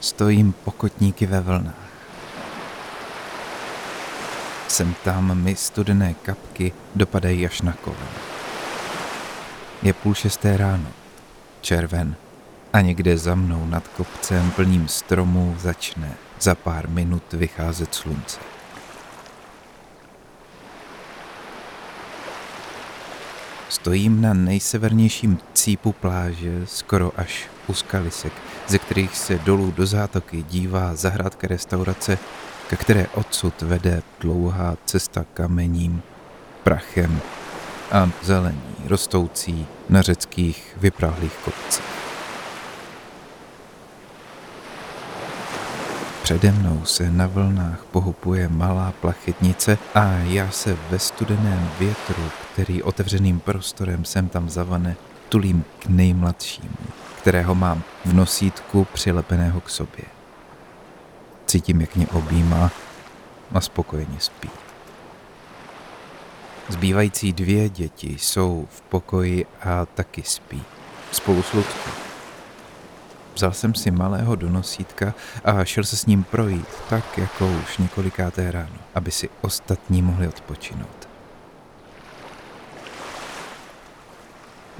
[0.00, 1.90] Stojím pokotníky ve vlnách.
[4.68, 8.08] Sem tam mi studené kapky dopadají až na kolen.
[9.82, 10.86] Je půl šesté ráno,
[11.60, 12.14] červen
[12.72, 18.40] a někde za mnou nad kopcem plným stromů začne za pár minut vycházet slunce.
[23.68, 28.32] Stojím na nejsevernějším cípu pláže, skoro až u skalisek,
[28.70, 32.18] ze kterých se dolů do zátoky dívá zahrádka restaurace,
[32.68, 36.02] ke které odsud vede dlouhá cesta kamením,
[36.62, 37.20] prachem
[37.92, 41.84] a zelení rostoucí na řeckých vyprahlých kopcích.
[46.22, 52.82] Přede mnou se na vlnách pohupuje malá plachetnice a já se ve studeném větru, který
[52.82, 54.96] otevřeným prostorem sem tam zavane,
[55.28, 56.76] tulím k nejmladšímu,
[57.20, 60.04] kterého mám v nosítku přilepeného k sobě.
[61.46, 62.70] Cítím, jak mě objímá
[63.52, 64.50] a spokojeně spí.
[66.68, 70.62] Zbývající dvě děti jsou v pokoji a taky spí.
[71.12, 71.90] Spolu s Luckou.
[73.34, 77.78] Vzal jsem si malého do nosítka a šel se s ním projít, tak jako už
[77.78, 80.99] několikáté ráno, aby si ostatní mohli odpočinout.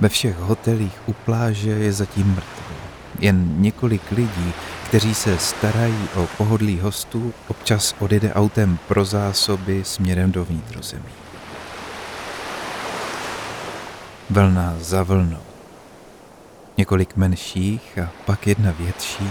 [0.01, 2.77] Ve všech hotelích u pláže je zatím mrtvo.
[3.19, 4.53] Jen několik lidí,
[4.89, 11.13] kteří se starají o pohodlí hostů, občas odjede autem pro zásoby směrem do vnitrozemí.
[14.31, 15.43] Vlna za vlnou
[16.79, 19.31] několik menších a pak jedna větší.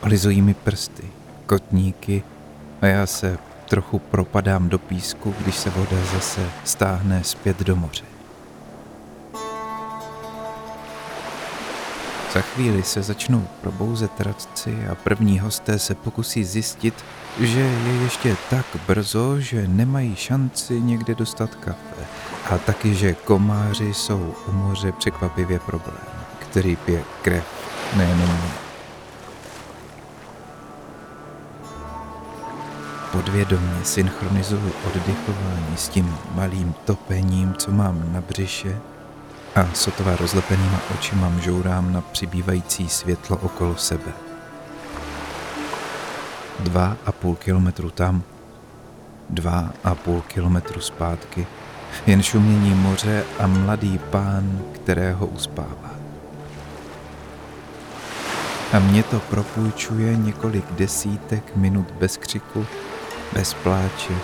[0.00, 1.02] Olizují mi prsty,
[1.46, 2.22] kotníky
[2.82, 3.38] a já se
[3.68, 8.19] trochu propadám do písku, když se voda zase stáhne zpět do moře.
[12.32, 16.94] Za chvíli se začnou probouzet radci a první hosté se pokusí zjistit,
[17.40, 22.06] že je ještě tak brzo, že nemají šanci někde dostat kafe
[22.50, 25.98] a taky, že komáři jsou u moře překvapivě problém,
[26.38, 27.44] který pije krev,
[27.96, 28.52] nejenom mě.
[33.12, 38.80] Podvědomě synchronizuju oddychování s tím malým topením, co mám na břiše
[39.54, 44.12] a sotva rozlepenýma očima mžourám na přibývající světlo okolo sebe.
[46.60, 48.22] Dva a půl kilometru tam,
[49.30, 51.46] dva a půl kilometru zpátky,
[52.06, 55.90] jen šumění moře a mladý pán, kterého uspává.
[58.72, 62.66] A mě to propůjčuje několik desítek minut bez křiku,
[63.32, 64.14] bez pláče,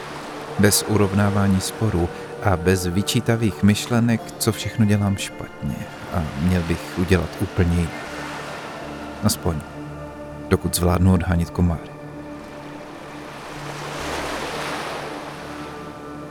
[0.59, 2.09] bez urovnávání sporů
[2.47, 5.77] a bez vyčítavých myšlenek, co všechno dělám špatně
[6.15, 8.07] a měl bych udělat úplně jinak.
[9.25, 9.57] Aspoň,
[10.49, 11.91] dokud zvládnu odhánit komáry.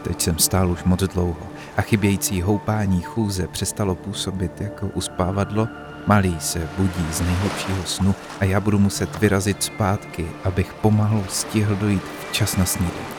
[0.04, 5.68] Teď jsem stál už moc dlouho a chybějící houpání chůze přestalo působit jako uspávadlo.
[6.08, 11.76] Malý se budí z nejhlubšího snu a já budu muset vyrazit zpátky, abych pomalu stihl
[11.76, 13.15] dojít včas na snídek.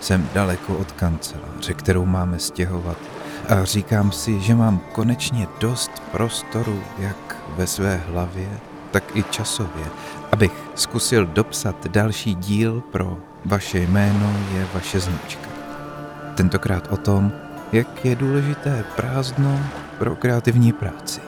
[0.00, 2.96] Jsem daleko od kanceláře, kterou máme stěhovat
[3.48, 8.48] a říkám si, že mám konečně dost prostoru jak ve své hlavě,
[8.90, 9.84] tak i časově,
[10.32, 15.48] abych zkusil dopsat další díl pro vaše jméno je vaše značka.
[16.34, 17.32] Tentokrát o tom,
[17.72, 19.60] jak je důležité prázdno
[19.98, 21.20] pro kreativní práci.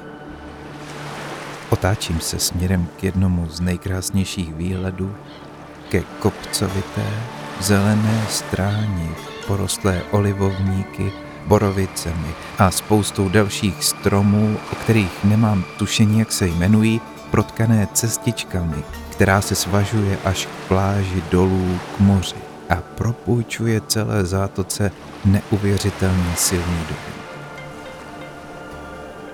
[1.71, 5.15] Otáčím se směrem k jednomu z nejkrásnějších výhledů,
[5.89, 7.07] ke kopcovité,
[7.63, 9.11] zelené stráni,
[9.47, 11.13] porostlé olivovníky,
[11.47, 17.01] borovicemi a spoustou dalších stromů, o kterých nemám tušení, jak se jmenují,
[17.31, 22.37] protkané cestičkami, která se svažuje až k pláži dolů k moři
[22.71, 24.91] a propůjčuje celé zátoce
[25.25, 27.23] neuvěřitelně silný dojem.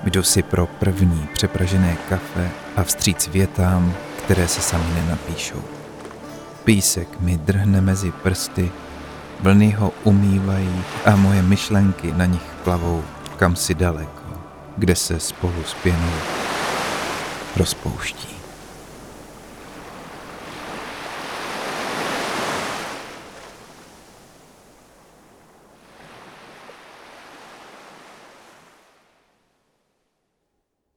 [0.04, 3.94] Jdu si pro první přepražené kafe a vstříc větám,
[4.24, 5.77] které se sami nenapíšou.
[6.68, 8.72] Písek mi drhne mezi prsty,
[9.40, 13.04] vlny ho umývají a moje myšlenky na nich plavou
[13.36, 14.22] kam si daleko,
[14.76, 16.12] kde se spolu s pěnou
[17.56, 18.36] rozpouští.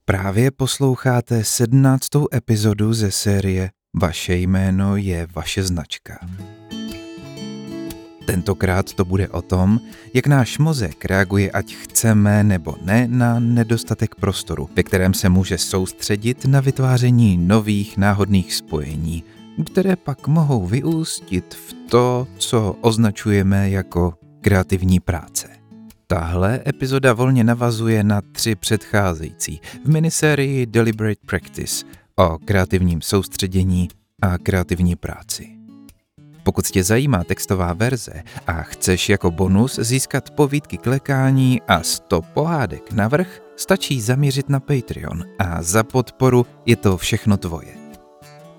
[0.06, 6.20] Právě posloucháte sedmnáctou epizodu ze série Vaše jméno je vaše značka.
[8.26, 9.80] Tentokrát to bude o tom,
[10.14, 15.58] jak náš mozek reaguje, ať chceme nebo ne, na nedostatek prostoru, ve kterém se může
[15.58, 19.24] soustředit na vytváření nových náhodných spojení,
[19.72, 25.48] které pak mohou vyústit v to, co označujeme jako kreativní práce.
[26.08, 31.86] Tahle epizoda volně navazuje na tři předcházející v minisérii Deliberate Practice
[32.22, 33.90] o kreativním soustředění
[34.22, 35.50] a kreativní práci.
[36.44, 42.92] Pokud tě zajímá textová verze a chceš jako bonus získat povídky klekání a 100 pohádek
[42.92, 47.74] navrh, stačí zaměřit na Patreon a za podporu je to všechno tvoje.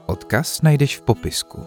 [0.06, 1.60] Odkaz najdeš v popisku.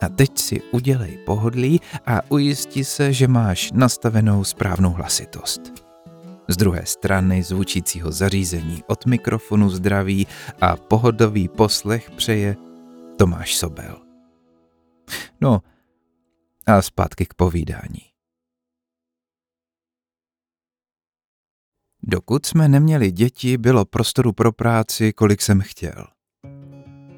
[0.00, 5.77] A teď si udělej pohodlí a ujisti se, že máš nastavenou správnou hlasitost.
[6.48, 10.26] Z druhé strany zvučícího zařízení od mikrofonu zdraví
[10.60, 12.56] a pohodový poslech přeje
[13.18, 14.02] Tomáš Sobel.
[15.40, 15.62] No
[16.66, 18.00] a zpátky k povídání.
[22.02, 26.17] Dokud jsme neměli děti, bylo prostoru pro práci, kolik jsem chtěl.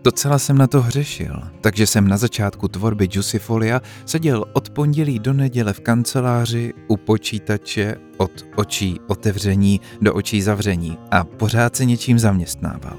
[0.05, 5.33] Docela jsem na to hřešil, takže jsem na začátku tvorby Juicyfolia seděl od pondělí do
[5.33, 12.19] neděle v kanceláři u počítače od očí otevření do očí zavření a pořád se něčím
[12.19, 12.97] zaměstnával.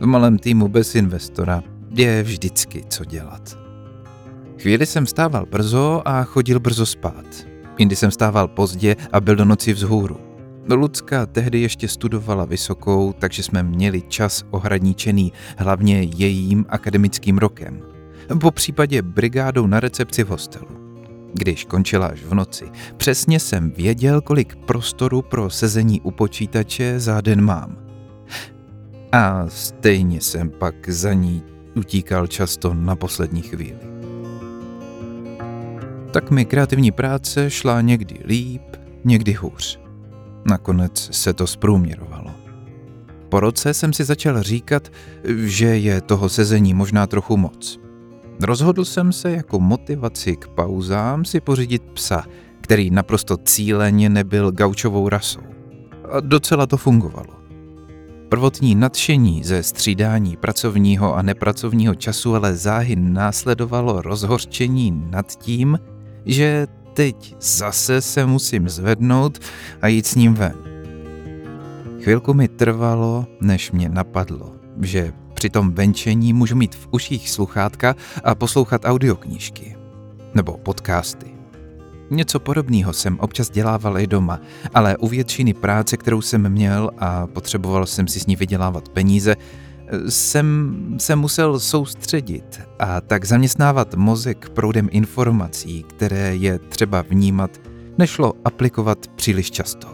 [0.00, 3.58] V malém týmu bez investora je vždycky co dělat.
[4.58, 7.46] Chvíli jsem stával brzo a chodil brzo spát.
[7.78, 10.33] Jindy jsem stával pozdě a byl do noci vzhůru.
[10.70, 17.82] Lucka tehdy ještě studovala vysokou, takže jsme měli čas ohradničený hlavně jejím akademickým rokem.
[18.40, 20.68] Po případě brigádou na recepci v hostelu.
[21.32, 22.64] Když končila až v noci,
[22.96, 27.76] přesně jsem věděl, kolik prostoru pro sezení u počítače za den mám.
[29.12, 31.42] A stejně jsem pak za ní
[31.74, 33.94] utíkal často na poslední chvíli
[36.14, 38.62] tak mi kreativní práce šla někdy líp,
[39.04, 39.83] někdy hůř.
[40.44, 42.30] Nakonec se to zprůměrovalo.
[43.28, 44.88] Po roce jsem si začal říkat,
[45.44, 47.80] že je toho sezení možná trochu moc.
[48.42, 52.24] Rozhodl jsem se jako motivaci k pauzám si pořídit psa,
[52.60, 55.40] který naprosto cíleně nebyl gaučovou rasou.
[56.12, 57.34] A docela to fungovalo.
[58.28, 65.78] Prvotní nadšení ze střídání pracovního a nepracovního času ale záhy následovalo rozhořčení nad tím,
[66.26, 69.38] že teď zase se musím zvednout
[69.82, 70.54] a jít s ním ven.
[72.00, 74.52] Chvilku mi trvalo, než mě napadlo,
[74.82, 79.76] že při tom venčení můžu mít v uších sluchátka a poslouchat audioknížky.
[80.34, 81.26] Nebo podcasty.
[82.10, 84.40] Něco podobného jsem občas dělával i doma,
[84.74, 89.36] ale u většiny práce, kterou jsem měl a potřeboval jsem si s ní vydělávat peníze,
[90.08, 97.50] jsem se musel soustředit a tak zaměstnávat mozek proudem informací, které je třeba vnímat,
[97.98, 99.88] nešlo aplikovat příliš často.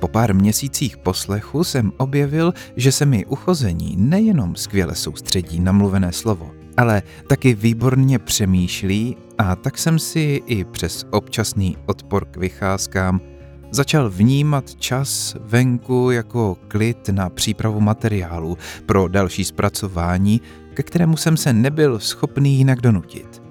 [0.00, 6.12] Po pár měsících poslechu jsem objevil, že se mi uchození nejenom skvěle soustředí na mluvené
[6.12, 13.20] slovo, ale taky výborně přemýšlí a tak jsem si i přes občasný odpor k vycházkám
[13.70, 20.40] Začal vnímat čas venku jako klid na přípravu materiálu pro další zpracování,
[20.74, 23.42] ke kterému jsem se nebyl schopný jinak donutit.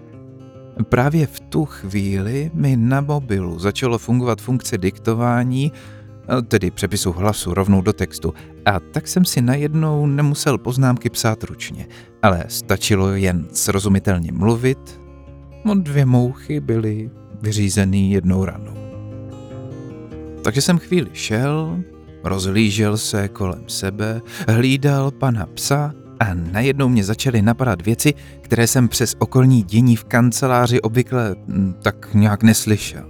[0.90, 5.72] Právě v tu chvíli mi na mobilu začalo fungovat funkce diktování,
[6.48, 8.34] tedy přepisu hlasu rovnou do textu,
[8.66, 11.88] a tak jsem si najednou nemusel poznámky psát ručně,
[12.22, 15.02] ale stačilo jen srozumitelně mluvit,
[15.66, 17.10] no dvě mouchy byly
[17.42, 18.87] vyřízený jednou ranou.
[20.48, 21.84] Takže jsem chvíli šel,
[22.24, 28.88] rozlížel se kolem sebe, hlídal pana psa a najednou mě začaly napadat věci, které jsem
[28.88, 33.10] přes okolní dění v kanceláři obvykle hm, tak nějak neslyšel.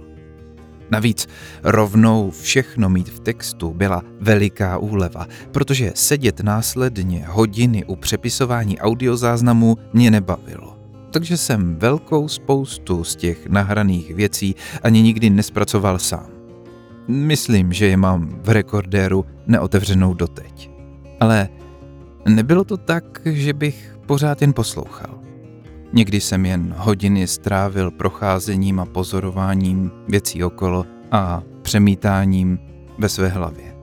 [0.90, 1.26] Navíc
[1.62, 9.76] rovnou všechno mít v textu byla veliká úleva, protože sedět následně hodiny u přepisování audiozáznamů
[9.92, 10.78] mě nebavilo.
[11.10, 16.37] Takže jsem velkou spoustu z těch nahraných věcí ani nikdy nespracoval sám.
[17.08, 20.70] Myslím, že je mám v rekordéru neotevřenou doteď.
[21.20, 21.48] Ale
[22.28, 25.18] nebylo to tak, že bych pořád jen poslouchal.
[25.92, 32.58] Někdy jsem jen hodiny strávil procházením a pozorováním věcí okolo a přemítáním
[32.98, 33.76] ve své hlavě.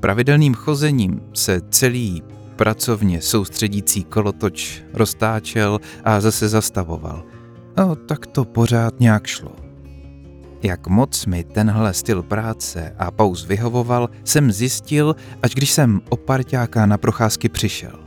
[0.00, 2.22] Pravidelným chozením se celý
[2.56, 7.24] pracovně soustředící kolotoč roztáčel a zase zastavoval.
[7.76, 9.65] No, tak to pořád nějak šlo.
[10.62, 16.16] Jak moc mi tenhle styl práce a pauz vyhovoval, jsem zjistil, až když jsem o
[16.16, 18.06] parťáka na procházky přišel.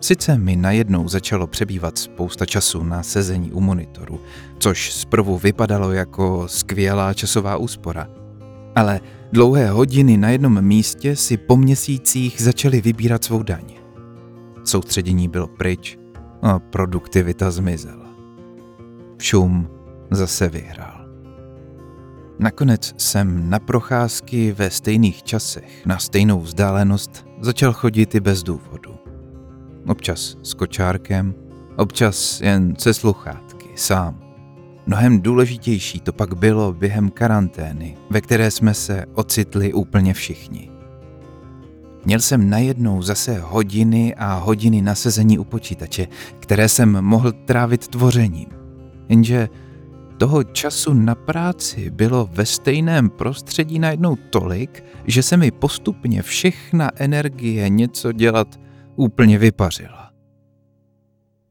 [0.00, 4.20] Sice mi najednou začalo přebývat spousta času na sezení u monitoru,
[4.58, 8.08] což zprvu vypadalo jako skvělá časová úspora,
[8.76, 9.00] ale
[9.32, 13.64] dlouhé hodiny na jednom místě si po měsících začaly vybírat svou daň.
[14.64, 15.98] Soustředění bylo pryč
[16.42, 18.06] a produktivita zmizela.
[19.18, 19.68] Šum
[20.10, 20.99] zase vyhrál.
[22.40, 28.94] Nakonec jsem na procházky ve stejných časech, na stejnou vzdálenost, začal chodit i bez důvodu.
[29.86, 31.34] Občas s kočárkem,
[31.76, 34.20] občas jen se sluchátky, sám.
[34.86, 40.70] Mnohem důležitější to pak bylo během karantény, ve které jsme se ocitli úplně všichni.
[42.04, 46.06] Měl jsem najednou zase hodiny a hodiny nasezení u počítače,
[46.38, 48.48] které jsem mohl trávit tvořením.
[49.08, 49.48] Jenže
[50.20, 56.90] toho času na práci bylo ve stejném prostředí najednou tolik, že se mi postupně všechna
[56.94, 58.60] energie něco dělat
[58.96, 60.10] úplně vypařila.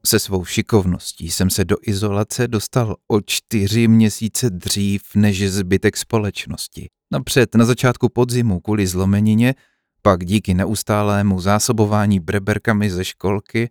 [0.06, 6.88] Se svou šikovností jsem se do izolace dostal o čtyři měsíce dřív než zbytek společnosti.
[7.12, 9.54] Napřed na začátku podzimu kvůli zlomenině,
[10.02, 13.70] pak díky neustálému zásobování breberkami ze školky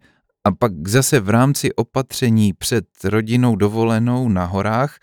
[0.50, 4.98] a pak zase v rámci opatření před rodinou dovolenou na horách,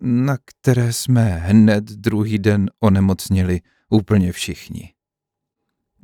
[0.00, 4.92] na které jsme hned druhý den onemocněli úplně všichni.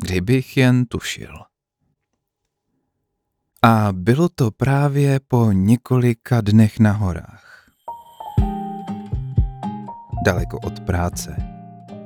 [0.03, 1.39] Kdybych jen tušil.
[3.63, 7.71] A bylo to právě po několika dnech na horách.
[10.25, 11.37] Daleko od práce.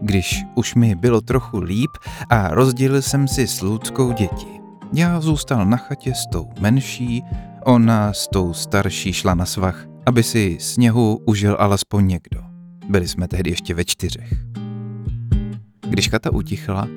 [0.03, 1.91] Když už mi bylo trochu líp
[2.31, 4.58] a rozdělil jsem si s Ludskou děti.
[4.93, 7.23] Já zůstal na chatě s tou menší,
[7.65, 12.41] ona s tou starší šla na svach, aby si sněhu užil alespoň někdo.
[12.89, 14.33] Byli jsme tehdy ještě ve čtyřech.
[15.89, 16.89] Když chata utichla,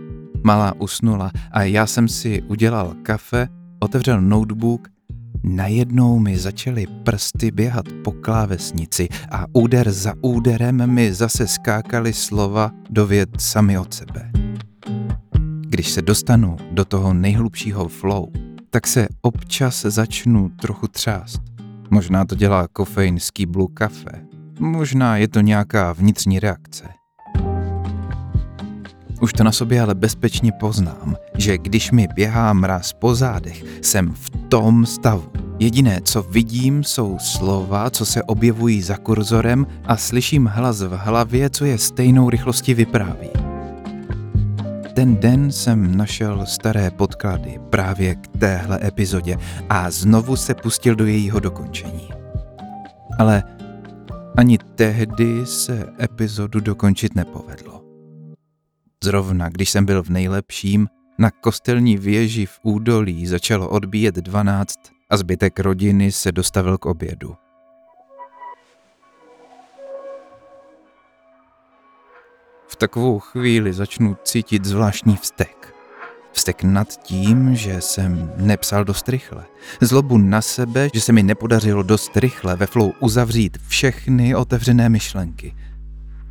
[0.43, 3.47] malá usnula a já jsem si udělal kafe
[3.79, 4.87] otevřel notebook,
[5.43, 12.71] najednou mi začaly prsty běhat po klávesnici a úder za úderem mi zase skákaly slova
[12.89, 14.31] do věd sami od sebe.
[15.71, 18.27] Když se dostanu do toho nejhlubšího flow,
[18.69, 21.41] tak se občas začnu trochu třást.
[21.89, 24.25] Možná to dělá kofein z kýblu kafe.
[24.59, 26.89] Možná je to nějaká vnitřní reakce.
[29.21, 34.13] Už to na sobě ale bezpečně poznám, že když mi běhá mraz po zádech, jsem
[34.13, 35.31] v tom stavu.
[35.59, 41.49] Jediné, co vidím, jsou slova, co se objevují za kurzorem a slyším hlas v hlavě,
[41.49, 43.50] co je stejnou rychlosti vypráví.
[44.95, 49.37] Ten den jsem našel staré podklady právě k téhle epizodě
[49.69, 52.09] a znovu se pustil do jejího dokončení.
[53.19, 53.43] Ale
[54.37, 57.81] ani tehdy se epizodu dokončit nepovedlo.
[59.03, 60.87] Zrovna když jsem byl v nejlepším,
[61.19, 64.79] na kostelní věži v údolí začalo odbíjet dvanáct
[65.09, 67.35] a zbytek rodiny se dostavil k obědu.
[72.71, 75.75] V takovou chvíli začnu cítit zvláštní vztek.
[76.31, 79.45] Vztek nad tím, že jsem nepsal dost rychle.
[79.81, 85.55] Zlobu na sebe, že se mi nepodařilo dost rychle ve flow uzavřít všechny otevřené myšlenky–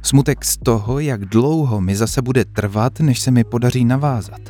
[0.03, 4.41] Smutek z toho, jak dlouho mi zase bude trvat, než se mi podaří navázat.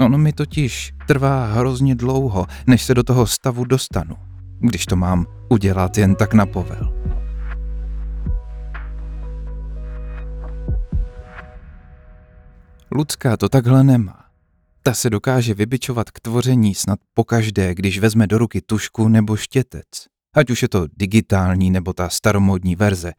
[0.00, 4.16] Ono mi totiž trvá hrozně dlouho, než se do toho stavu dostanu,
[4.60, 6.97] když to mám udělat jen tak na povel.
[12.90, 14.24] Ludská to takhle nemá.
[14.82, 19.84] Ta se dokáže vybičovat k tvoření snad pokaždé, když vezme do ruky tušku nebo štětec.
[20.34, 23.12] Ať už je to digitální nebo ta staromódní verze,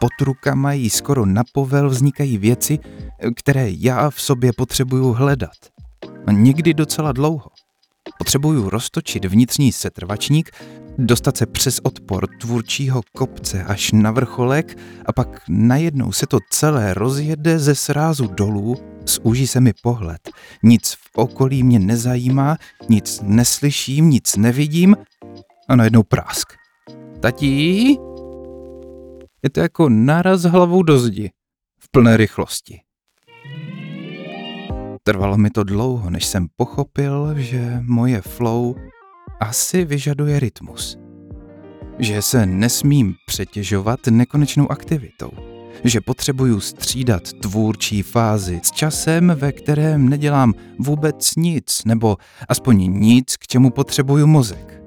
[0.00, 2.78] pod rukama jí skoro na povel vznikají věci,
[3.36, 5.56] které já v sobě potřebuju hledat.
[6.32, 7.50] Někdy docela dlouho.
[8.18, 10.50] Potřebuju roztočit vnitřní setrvačník,
[10.98, 16.94] dostat se přes odpor tvůrčího kopce až na vrcholek a pak najednou se to celé
[16.94, 20.30] rozjede ze srázu dolů, zúží se mi pohled.
[20.62, 22.56] Nic v okolí mě nezajímá,
[22.88, 24.96] nic neslyším, nic nevidím
[25.68, 26.52] a najednou prásk.
[27.20, 27.98] Tatí?
[29.42, 31.30] Je to jako naraz hlavou do zdi
[31.80, 32.80] v plné rychlosti.
[35.02, 38.74] Trvalo mi to dlouho, než jsem pochopil, že moje flow
[39.42, 40.98] asi vyžaduje rytmus.
[41.98, 45.30] Že se nesmím přetěžovat nekonečnou aktivitou.
[45.84, 52.16] Že potřebuju střídat tvůrčí fázi s časem, ve kterém nedělám vůbec nic, nebo
[52.48, 54.82] aspoň nic, k čemu potřebuju mozek.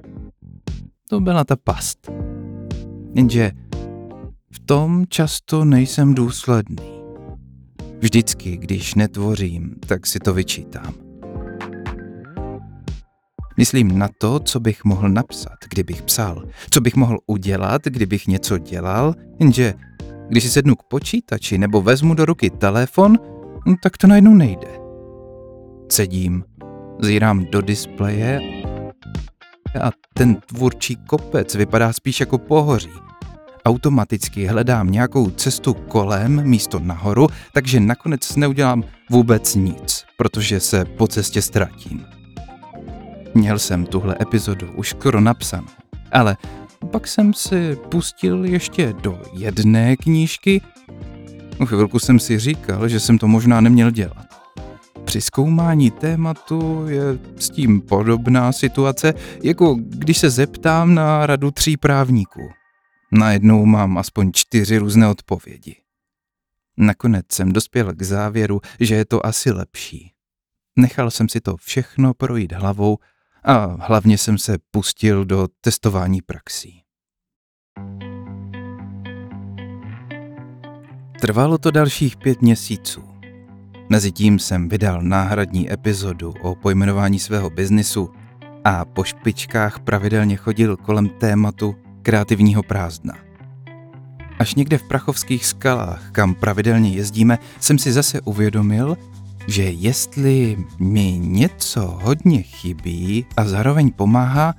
[1.09, 2.09] To byla ta past.
[3.15, 3.51] Jenže
[4.51, 7.01] v tom často nejsem důsledný.
[7.99, 11.04] Vždycky, když netvořím, tak si to vyčítám.
[13.57, 18.57] Myslím na to, co bych mohl napsat, kdybych psal, co bych mohl udělat, kdybych něco
[18.57, 19.73] dělal, jenže
[20.29, 23.17] když si sednu k počítači nebo vezmu do ruky telefon,
[23.83, 24.67] tak to najednou nejde.
[25.91, 26.43] Sedím,
[26.99, 28.41] zírám do displeje
[29.81, 32.89] a ten tvůrčí kopec vypadá spíš jako pohoří.
[33.65, 41.07] Automaticky hledám nějakou cestu kolem místo nahoru, takže nakonec neudělám vůbec nic, protože se po
[41.07, 42.05] cestě ztratím.
[43.37, 45.67] Měl jsem tuhle epizodu už skoro napsanou,
[46.11, 46.37] ale
[46.91, 50.61] pak jsem si pustil ještě do jedné knížky.
[51.65, 54.25] Chvilku jsem si říkal, že jsem to možná neměl dělat.
[55.05, 57.01] Při zkoumání tématu je
[57.37, 59.13] s tím podobná situace,
[59.43, 62.49] jako když se zeptám na radu tří právníků.
[63.11, 65.75] Najednou mám aspoň čtyři různé odpovědi.
[66.77, 70.11] Nakonec jsem dospěl k závěru, že je to asi lepší.
[70.75, 72.97] Nechal jsem si to všechno projít hlavou
[73.45, 76.81] a hlavně jsem se pustil do testování praxí.
[81.21, 83.03] Trvalo to dalších pět měsíců.
[83.89, 88.09] Mezitím jsem vydal náhradní epizodu o pojmenování svého biznisu
[88.63, 93.13] a po špičkách pravidelně chodil kolem tématu kreativního prázdna.
[94.39, 98.97] Až někde v Prachovských skalách, kam pravidelně jezdíme, jsem si zase uvědomil,
[99.47, 104.55] že jestli mi něco hodně chybí a zároveň pomáhá,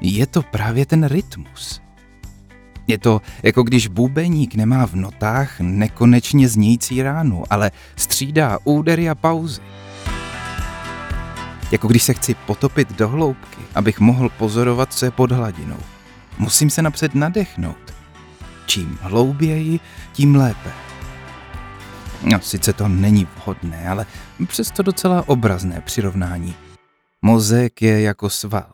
[0.00, 1.80] je to právě ten rytmus.
[2.86, 9.14] Je to jako když bubeník nemá v notách nekonečně znějící ránu, ale střídá údery a
[9.14, 9.60] pauzy.
[11.72, 15.78] Jako když se chci potopit do hloubky, abych mohl pozorovat, je pod hladinou.
[16.38, 17.94] Musím se napřed nadechnout.
[18.66, 19.80] Čím hlouběji,
[20.12, 20.89] tím lépe.
[22.22, 24.06] No, sice to není vhodné, ale
[24.46, 26.54] přesto docela obrazné přirovnání.
[27.22, 28.72] Mozek je jako sval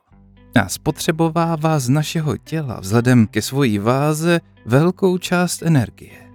[0.63, 6.33] a spotřebovává z našeho těla vzhledem ke svojí váze velkou část energie.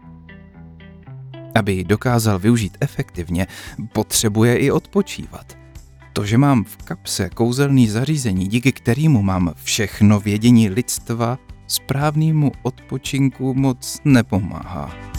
[1.56, 3.48] Aby ji dokázal využít efektivně,
[3.94, 5.58] potřebuje i odpočívat.
[6.14, 13.54] To, že mám v kapse kouzelný zařízení, díky kterému mám všechno vědění lidstva, správnému odpočinku
[13.54, 15.11] moc nepomáhá.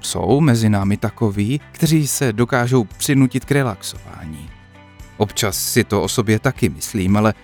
[0.00, 4.50] Jsou mezi námi takoví, kteří se dokážou přinutit k relaxování.
[5.16, 7.34] Občas si to o sobě taky myslím, ale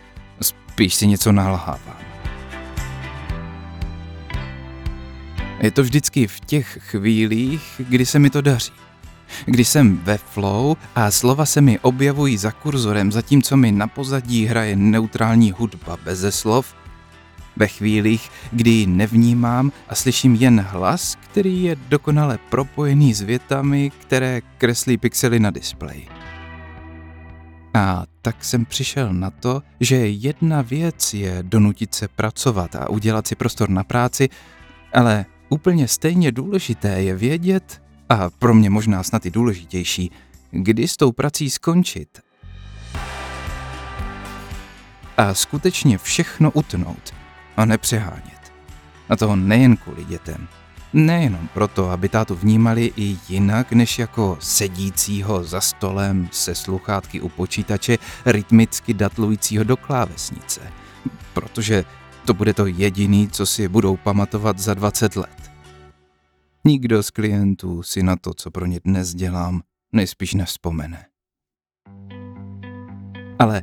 [0.41, 1.97] spíš si něco nalhávám.
[5.61, 8.73] Je to vždycky v těch chvílích, kdy se mi to daří.
[9.45, 14.47] Kdy jsem ve flow a slova se mi objevují za kurzorem, zatímco mi na pozadí
[14.47, 16.75] hraje neutrální hudba beze slov,
[17.57, 23.91] ve chvílích, kdy ji nevnímám a slyším jen hlas, který je dokonale propojený s větami,
[23.91, 26.07] které kreslí pixely na displeji.
[27.75, 33.27] A tak jsem přišel na to, že jedna věc je donutit se pracovat a udělat
[33.27, 34.29] si prostor na práci,
[34.95, 40.11] ale úplně stejně důležité je vědět, a pro mě možná snad i důležitější,
[40.51, 42.21] kdy s tou prací skončit.
[45.17, 47.16] A skutečně všechno utnout
[47.57, 48.53] a nepřehánět.
[49.09, 50.49] A toho nejen kvůli dětem,
[50.93, 57.29] Nejenom proto, aby tátu vnímali i jinak, než jako sedícího za stolem se sluchátky u
[57.29, 60.61] počítače, rytmicky datlujícího do klávesnice.
[61.33, 61.85] Protože
[62.27, 65.51] to bude to jediný, co si budou pamatovat za 20 let.
[66.65, 71.07] Nikdo z klientů si na to, co pro ně dnes dělám, nejspíš nevzpomene.
[73.39, 73.63] Ale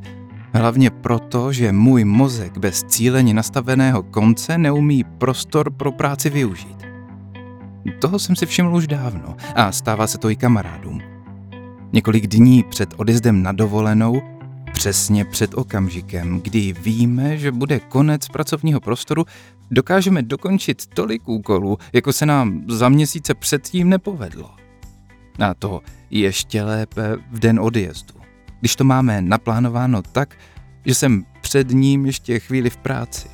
[0.54, 6.76] hlavně proto, že můj mozek bez cíleně nastaveného konce neumí prostor pro práci využít.
[8.00, 11.00] Toho jsem si všiml už dávno a stává se to i kamarádům.
[11.92, 14.22] Několik dní před odjezdem na dovolenou,
[14.72, 19.24] přesně před okamžikem, kdy víme, že bude konec pracovního prostoru,
[19.70, 24.50] dokážeme dokončit tolik úkolů, jako se nám za měsíce předtím nepovedlo.
[25.38, 28.23] A to ještě lépe v den odjezdu.
[28.64, 30.38] Když to máme naplánováno tak,
[30.86, 33.28] že jsem před ním ještě chvíli v práci.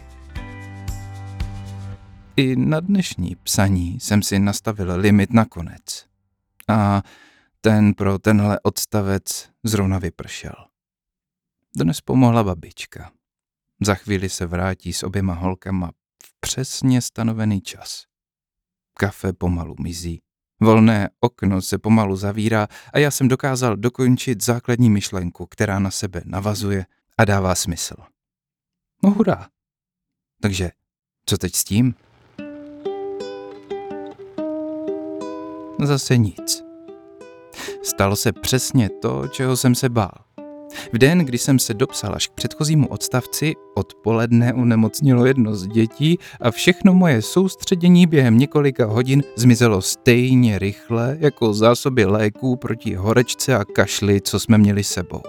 [2.37, 6.07] I na dnešní psaní jsem si nastavil limit na konec.
[6.69, 7.03] A
[7.61, 10.55] ten pro tenhle odstavec zrovna vypršel.
[11.77, 13.13] Dnes pomohla babička.
[13.81, 15.91] Za chvíli se vrátí s oběma holkama
[16.25, 18.05] v přesně stanovený čas.
[18.99, 20.21] Kafe pomalu mizí.
[20.61, 26.23] Volné okno se pomalu zavírá a já jsem dokázal dokončit základní myšlenku, která na sebe
[26.25, 26.87] navazuje
[27.19, 27.95] a dává smysl.
[29.05, 29.49] No hurá.
[30.43, 30.71] Takže
[31.27, 31.95] co teď s tím?
[35.83, 36.65] Zase nic.
[37.83, 40.13] Stalo se přesně to, čeho jsem se bál.
[40.93, 46.19] V den, kdy jsem se dopsal až k předchozímu odstavci, odpoledne unemocnilo jedno z dětí
[46.41, 53.57] a všechno moje soustředění během několika hodin zmizelo stejně rychle jako zásoby léků proti horečce
[53.57, 55.23] a kašli, co jsme měli sebou.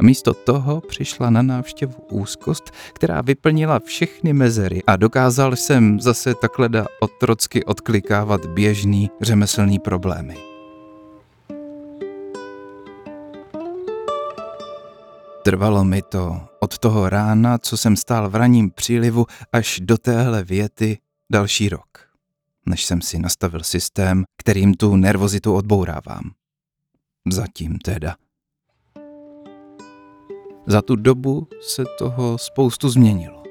[0.00, 6.34] A místo toho přišla na návštěvu úzkost, která vyplnila všechny mezery a dokázal jsem zase
[6.34, 6.68] takhle
[7.00, 10.53] otrocky odklikávat běžný řemeslný problémy.
[15.44, 20.44] Trvalo mi to od toho rána, co jsem stál v raním přílivu, až do téhle
[20.44, 20.98] věty
[21.32, 21.98] další rok,
[22.66, 26.30] než jsem si nastavil systém, kterým tu nervozitu odbourávám.
[27.32, 28.16] Zatím teda.
[30.66, 33.42] Za tu dobu se toho spoustu změnilo.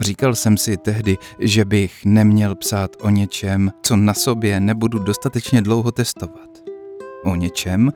[0.00, 5.62] Říkal jsem si tehdy, že bych neměl psát o něčem, co na sobě nebudu dostatečně
[5.62, 6.69] dlouho testovat.
[7.24, 7.92] O něčem,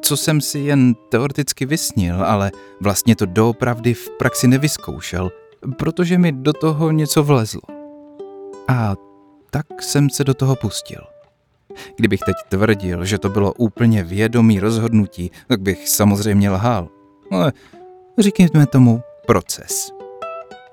[0.00, 5.30] co jsem si jen teoreticky vysnil, ale vlastně to doopravdy v praxi nevyzkoušel,
[5.78, 7.62] protože mi do toho něco vlezlo.
[8.68, 8.94] A
[9.50, 11.00] tak jsem se do toho pustil.
[11.96, 16.88] Kdybych teď tvrdil, že to bylo úplně vědomý rozhodnutí, tak bych samozřejmě lhal.
[17.30, 17.52] Ale
[18.18, 19.90] říkejme tomu proces.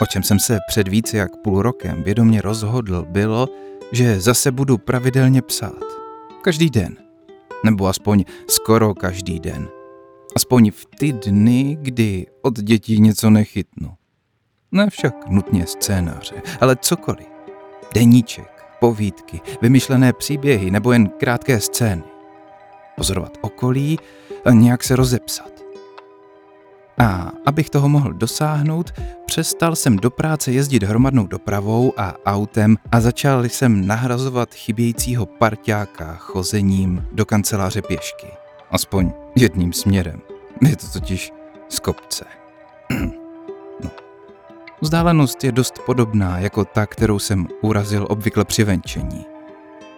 [0.01, 3.47] O čem jsem se před více jak půl rokem vědomě rozhodl, bylo,
[3.91, 5.83] že zase budu pravidelně psát.
[6.41, 7.02] Každý den.
[7.63, 9.69] Nebo aspoň skoro každý den.
[10.35, 13.93] Aspoň v ty dny, kdy od dětí něco nechytnu.
[14.71, 17.27] Ne však nutně scénáře, ale cokoliv.
[17.93, 22.03] Deníček, povídky, vymyšlené příběhy nebo jen krátké scény.
[22.95, 23.99] Pozorovat okolí
[24.45, 25.62] a nějak se rozepsat.
[26.97, 28.93] A abych toho mohl dosáhnout,
[29.25, 36.15] přestal jsem do práce jezdit hromadnou dopravou a autem a začal jsem nahrazovat chybějícího parťáka
[36.15, 38.27] chozením do kanceláře pěšky.
[38.71, 40.21] Aspoň jedním směrem.
[40.61, 41.31] Je to totiž
[41.69, 42.25] z kopce.
[43.83, 43.89] no.
[44.81, 49.25] Vzdálenost je dost podobná jako ta, kterou jsem urazil obvykle při venčení.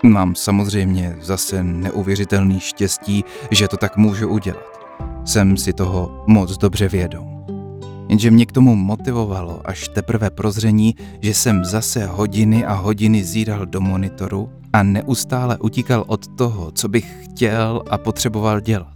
[0.04, 4.85] Mám samozřejmě zase neuvěřitelný štěstí, že to tak můžu udělat.
[5.26, 7.46] Jsem si toho moc dobře vědom.
[8.10, 13.66] Jenže mě k tomu motivovalo až teprve prozření, že jsem zase hodiny a hodiny zíral
[13.66, 18.94] do monitoru a neustále utíkal od toho, co bych chtěl a potřeboval dělat.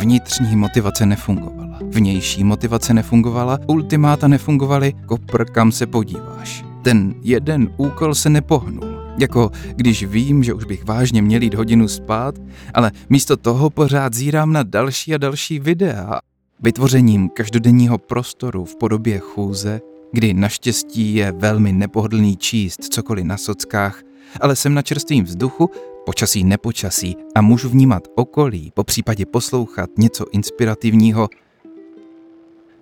[0.00, 6.64] Vnitřní motivace nefungovala, vnější motivace nefungovala, ultimáta nefungovaly, kopr kam se podíváš.
[6.82, 8.95] Ten jeden úkol se nepohnul.
[9.18, 12.34] Jako když vím, že už bych vážně měl jít hodinu spát,
[12.74, 16.20] ale místo toho pořád zírám na další a další videa.
[16.60, 19.80] Vytvořením každodenního prostoru v podobě chůze,
[20.12, 24.02] kdy naštěstí je velmi nepohodlný číst cokoliv na sockách,
[24.40, 25.70] ale jsem na čerstvém vzduchu,
[26.06, 31.28] počasí nepočasí a můžu vnímat okolí, po případě poslouchat něco inspirativního,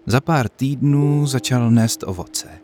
[0.07, 2.64] za pár týdnů začal nést ovoce.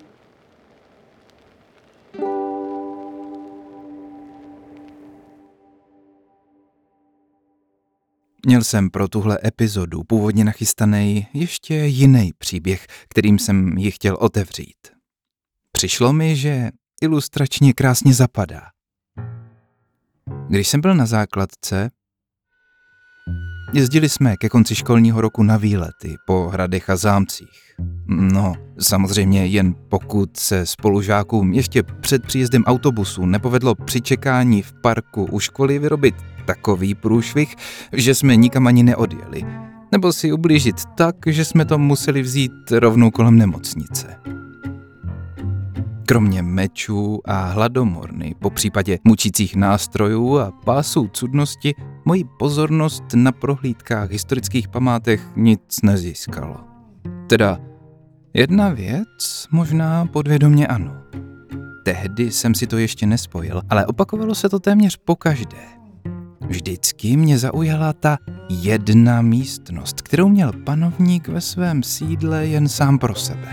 [8.47, 14.77] Měl jsem pro tuhle epizodu původně nachystaný ještě jiný příběh, kterým jsem ji chtěl otevřít.
[15.73, 16.71] Přišlo mi, že
[17.03, 18.63] ilustračně krásně zapadá.
[20.49, 21.91] Když jsem byl na základce,
[23.73, 27.70] jezdili jsme ke konci školního roku na výlety po hradech a zámcích.
[28.07, 35.25] No, samozřejmě jen pokud se spolužákům ještě před příjezdem autobusu nepovedlo při čekání v parku
[35.25, 36.15] u školy vyrobit
[36.45, 37.57] takový průšvih,
[37.93, 39.45] že jsme nikam ani neodjeli.
[39.93, 44.17] Nebo si ublížit tak, že jsme to museli vzít rovnou kolem nemocnice.
[46.07, 54.11] Kromě mečů a hladomorny, po případě mučících nástrojů a pásů cudnosti, moji pozornost na prohlídkách
[54.11, 56.57] historických památek nic nezískalo.
[57.27, 57.59] Teda
[58.35, 60.97] jedna věc možná podvědomě ano.
[61.85, 65.81] Tehdy jsem si to ještě nespojil, ale opakovalo se to téměř po každé.
[66.49, 73.15] Vždycky mě zaujala ta jedna místnost, kterou měl panovník ve svém sídle jen sám pro
[73.15, 73.49] sebe.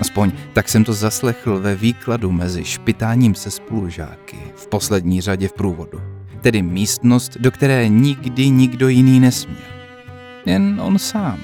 [0.00, 5.52] Aspoň tak jsem to zaslechl ve výkladu mezi špitáním se spolužáky v poslední řadě v
[5.52, 6.00] průvodu.
[6.40, 9.72] Tedy místnost, do které nikdy nikdo jiný nesměl.
[10.46, 11.38] Jen on sám.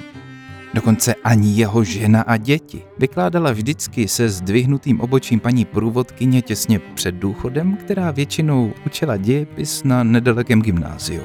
[0.75, 2.83] Dokonce ani jeho žena a děti.
[2.99, 10.03] Vykládala vždycky se zdvihnutým obočím paní průvodkyně těsně před důchodem, která většinou učila dějepis na
[10.03, 11.23] nedalekém gymnáziu.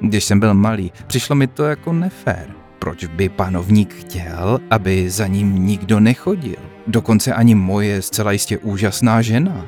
[0.00, 2.46] Když jsem byl malý, přišlo mi to jako nefér.
[2.78, 6.56] Proč by panovník chtěl, aby za ním nikdo nechodil?
[6.86, 9.66] Dokonce ani moje zcela jistě úžasná žena.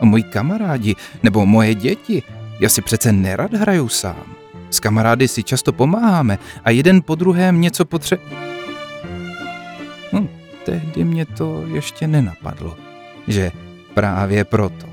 [0.00, 2.22] A moji kamarádi nebo moje děti,
[2.60, 4.35] já si přece nerad hraju sám.
[4.70, 8.18] S kamarády si často pomáháme a jeden po druhém něco potře...
[10.12, 10.28] Hm,
[10.64, 12.76] tehdy mě to ještě nenapadlo,
[13.28, 13.52] že
[13.94, 14.86] právě proto.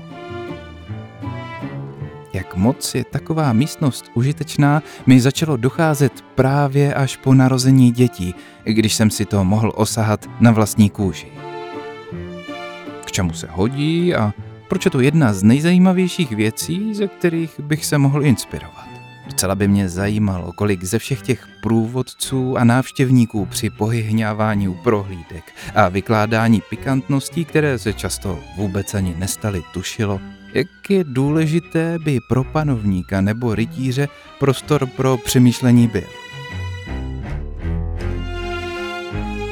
[2.32, 8.34] Jak moc je taková místnost užitečná, mi začalo docházet právě až po narození dětí,
[8.64, 11.26] když jsem si to mohl osahat na vlastní kůži.
[13.04, 14.32] K čemu se hodí a
[14.68, 18.83] proč je to jedna z nejzajímavějších věcí, ze kterých bych se mohl inspirovat.
[19.26, 25.52] Docela by mě zajímalo, kolik ze všech těch průvodců a návštěvníků při pohyhňávání u prohlídek
[25.74, 30.20] a vykládání pikantností, které se často vůbec ani nestaly, tušilo,
[30.54, 34.08] jak je důležité by pro panovníka nebo rytíře
[34.38, 36.08] prostor pro přemýšlení byl.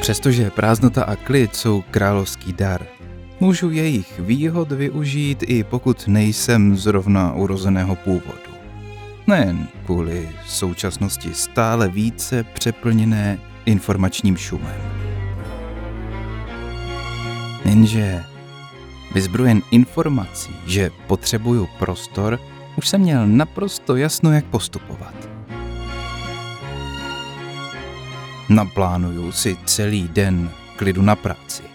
[0.01, 2.85] Přestože prázdnota a klid jsou královský dar,
[3.39, 8.52] můžu jejich výhod využít i pokud nejsem zrovna urozeného původu.
[9.27, 14.81] Nejen kvůli současnosti stále více přeplněné informačním šumem.
[17.65, 18.23] Jenže
[19.13, 22.39] vyzbrojen informací, že potřebuju prostor,
[22.77, 25.13] už jsem měl naprosto jasno, jak postupovat.
[28.49, 31.72] Naplánuju si celý den klidu na práci.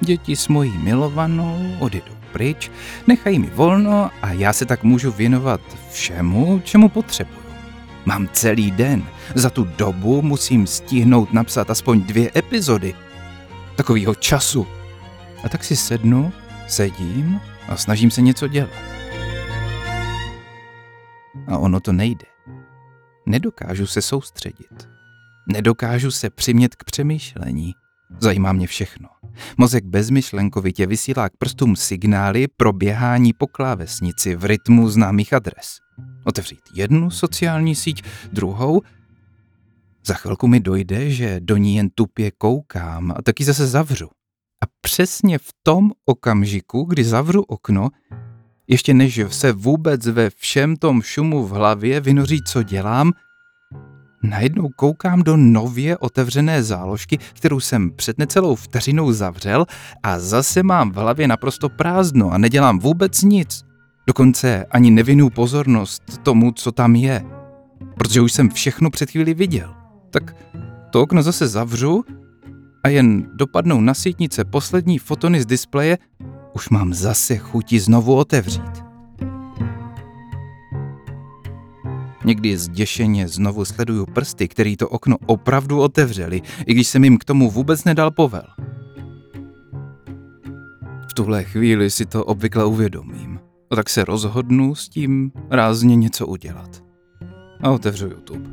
[0.00, 2.70] Děti s mojí milovanou odjedou pryč,
[3.06, 7.48] nechají mi volno a já se tak můžu věnovat všemu, čemu potřebuju.
[8.04, 9.04] Mám celý den.
[9.34, 12.94] Za tu dobu musím stihnout napsat aspoň dvě epizody.
[13.76, 14.66] Takovýho času.
[15.44, 16.32] A tak si sednu,
[16.66, 18.70] sedím a snažím se něco dělat.
[21.46, 22.26] A ono to nejde.
[23.26, 24.88] Nedokážu se soustředit.
[25.46, 27.74] Nedokážu se přimět k přemýšlení.
[28.20, 29.08] Zajímá mě všechno.
[29.56, 35.78] Mozek bezmyšlenkovitě vysílá k prstům signály pro běhání po klávesnici v rytmu známých adres.
[36.24, 38.82] Otevřít jednu sociální síť, druhou.
[40.06, 44.06] Za chvilku mi dojde, že do ní jen tupě koukám a taky zase zavřu.
[44.64, 47.88] A přesně v tom okamžiku, kdy zavřu okno,
[48.68, 53.12] ještě než se vůbec ve všem tom šumu v hlavě vynoří, co dělám,
[54.22, 59.66] Najednou koukám do nově otevřené záložky, kterou jsem před necelou vteřinou zavřel
[60.02, 63.64] a zase mám v hlavě naprosto prázdno a nedělám vůbec nic.
[64.06, 67.24] Dokonce ani nevinu pozornost tomu, co tam je.
[67.94, 69.74] Protože už jsem všechno před chvíli viděl.
[70.10, 70.36] Tak
[70.90, 72.04] to okno zase zavřu
[72.84, 75.98] a jen dopadnou na sítnice poslední fotony z displeje,
[76.54, 78.87] už mám zase chuti znovu otevřít.
[82.24, 87.24] Někdy zděšeně znovu sleduju prsty, který to okno opravdu otevřeli, i když jsem jim k
[87.24, 88.44] tomu vůbec nedal povel.
[91.10, 93.40] V tuhle chvíli si to obvykle uvědomím.
[93.70, 96.84] A tak se rozhodnu s tím rázně něco udělat.
[97.60, 98.50] A otevřu YouTube.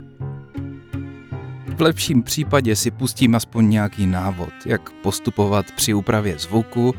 [1.78, 6.94] V lepším případě si pustím aspoň nějaký návod, jak postupovat při úpravě zvuku,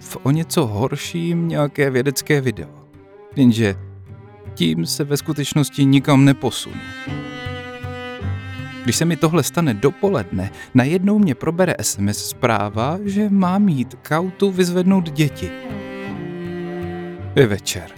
[0.00, 2.88] v o něco horším nějaké vědecké video.
[3.36, 3.76] Jenže
[4.54, 6.76] tím se ve skutečnosti nikam neposunu.
[8.84, 14.18] Když se mi tohle stane dopoledne, najednou mě probere SMS zpráva, že mám jít k
[14.18, 15.50] autu vyzvednout děti.
[17.36, 17.90] Je večer.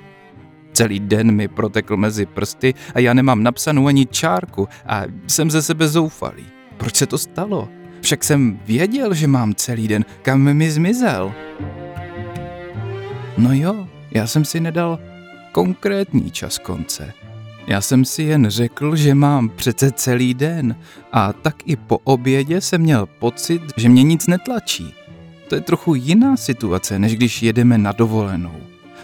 [0.73, 5.63] Celý den mi protekl mezi prsty a já nemám napsanou ani čárku a jsem ze
[5.63, 6.45] sebe zoufalý.
[6.77, 7.69] Proč se to stalo?
[8.01, 10.05] Však jsem věděl, že mám celý den.
[10.23, 11.35] Kam mi zmizel?
[13.39, 14.99] No jo, já jsem si nedal
[15.55, 17.13] konkrétní čas konce.
[17.67, 20.77] Já jsem si jen řekl, že mám přece celý den
[21.13, 24.95] a tak i po obědě jsem měl pocit, že mě nic netlačí.
[25.49, 28.55] To je trochu jiná situace, než když jedeme na dovolenou.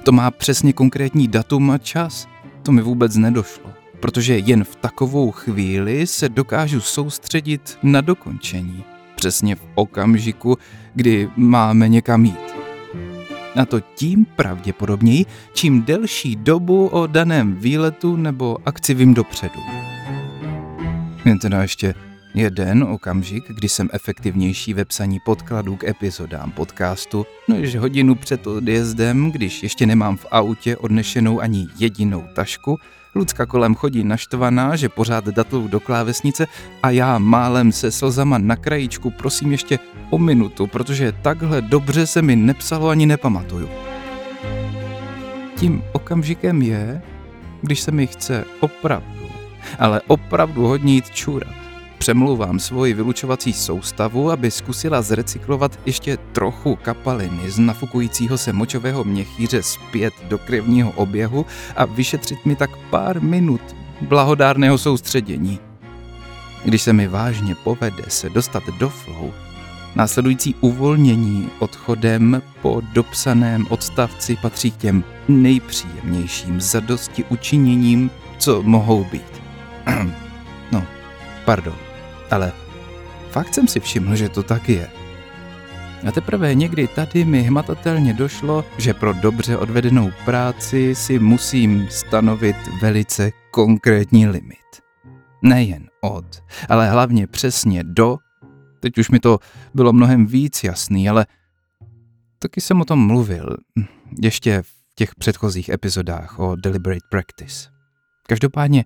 [0.02, 2.28] To má přesně konkrétní datum a čas.
[2.62, 8.84] To mi vůbec nedošlo, protože jen v takovou chvíli se dokážu soustředit na dokončení.
[9.14, 10.58] Přesně v okamžiku,
[10.94, 12.59] kdy máme někam jít.
[13.56, 19.60] A to tím pravděpodobněji, čím delší dobu o daném výletu nebo akci vím dopředu.
[21.24, 21.94] Jen teda ještě
[22.34, 29.30] jeden okamžik, kdy jsem efektivnější ve psaní podkladů k epizodám podcastu, než hodinu před odjezdem,
[29.30, 32.78] když ještě nemám v autě odnešenou ani jedinou tašku,
[33.14, 36.46] Lucka kolem chodí naštvaná, že pořád datlou do klávesnice
[36.82, 39.78] a já málem se slzama na krajíčku prosím ještě
[40.10, 43.68] o minutu, protože takhle dobře se mi nepsalo ani nepamatuju.
[45.56, 47.02] Tím okamžikem je,
[47.62, 49.26] když se mi chce opravdu,
[49.78, 51.69] ale opravdu hodně jít čůrat
[52.00, 59.62] přemlouvám svoji vylučovací soustavu, aby zkusila zrecyklovat ještě trochu kapaliny z nafukujícího se močového měchýře
[59.62, 63.60] zpět do krevního oběhu a vyšetřit mi tak pár minut
[64.00, 65.58] blahodárného soustředění.
[66.64, 69.32] Když se mi vážně povede se dostat do flow,
[69.94, 79.42] následující uvolnění odchodem po dopsaném odstavci patří k těm nejpříjemnějším zadosti učiněním, co mohou být.
[80.72, 80.84] no,
[81.44, 81.89] pardon,
[82.30, 82.52] ale
[83.30, 84.90] fakt jsem si všiml, že to tak je.
[86.08, 92.56] A teprve někdy tady mi hmatatelně došlo, že pro dobře odvedenou práci si musím stanovit
[92.82, 94.58] velice konkrétní limit.
[95.42, 98.16] Nejen od, ale hlavně přesně do.
[98.80, 99.38] Teď už mi to
[99.74, 101.26] bylo mnohem víc jasný, ale
[102.38, 103.56] taky jsem o tom mluvil,
[104.22, 107.70] ještě v těch předchozích epizodách o Deliberate Practice.
[108.26, 108.84] Každopádně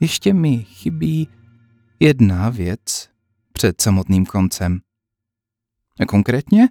[0.00, 1.28] ještě mi chybí
[2.00, 3.08] jedna věc
[3.52, 4.80] před samotným koncem.
[6.00, 6.68] A konkrétně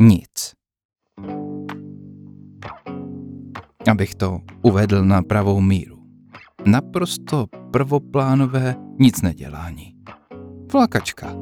[0.00, 0.54] nic.
[3.90, 6.02] Abych to uvedl na pravou míru.
[6.66, 9.94] Naprosto prvoplánové nic nedělání.
[10.70, 11.34] Flakačka.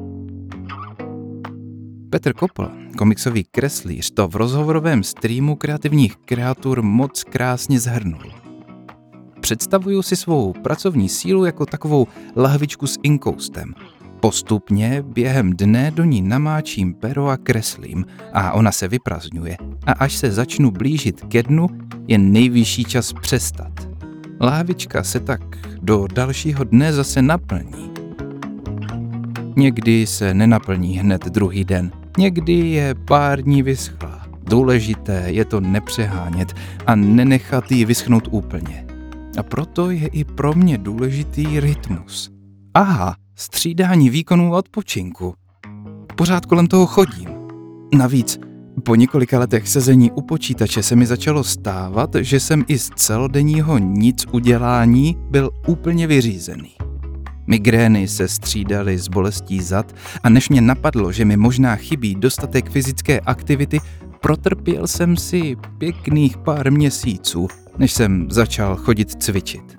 [2.09, 8.40] Petr Kopl, komiksový kreslíř, to v rozhovorovém streamu kreativních kreatur moc krásně zhrnul.
[9.41, 13.73] Představuju si svou pracovní sílu jako takovou lahvičku s inkoustem,
[14.21, 19.57] Postupně během dne do ní namáčím pero a kreslím a ona se vyprazňuje.
[19.85, 21.67] A až se začnu blížit ke dnu,
[22.07, 23.71] je nejvyšší čas přestat.
[24.41, 25.41] Lávička se tak
[25.81, 27.91] do dalšího dne zase naplní.
[29.55, 34.27] Někdy se nenaplní hned druhý den, někdy je pár dní vyschlá.
[34.43, 36.53] Důležité je to nepřehánět
[36.87, 38.90] a nenechat ji vyschnout úplně.
[39.37, 42.31] A proto je i pro mě důležitý rytmus.
[42.73, 45.33] Aha, střídání výkonů a odpočinku.
[46.15, 47.29] Pořád kolem toho chodím.
[47.97, 48.39] Navíc,
[48.85, 53.77] po několika letech sezení u počítače se mi začalo stávat, že jsem i z celodenního
[53.77, 56.71] nic udělání byl úplně vyřízený.
[57.47, 62.69] Migrény se střídaly s bolestí zad a než mě napadlo, že mi možná chybí dostatek
[62.69, 63.79] fyzické aktivity,
[64.21, 69.77] protrpěl jsem si pěkných pár měsíců, než jsem začal chodit cvičit.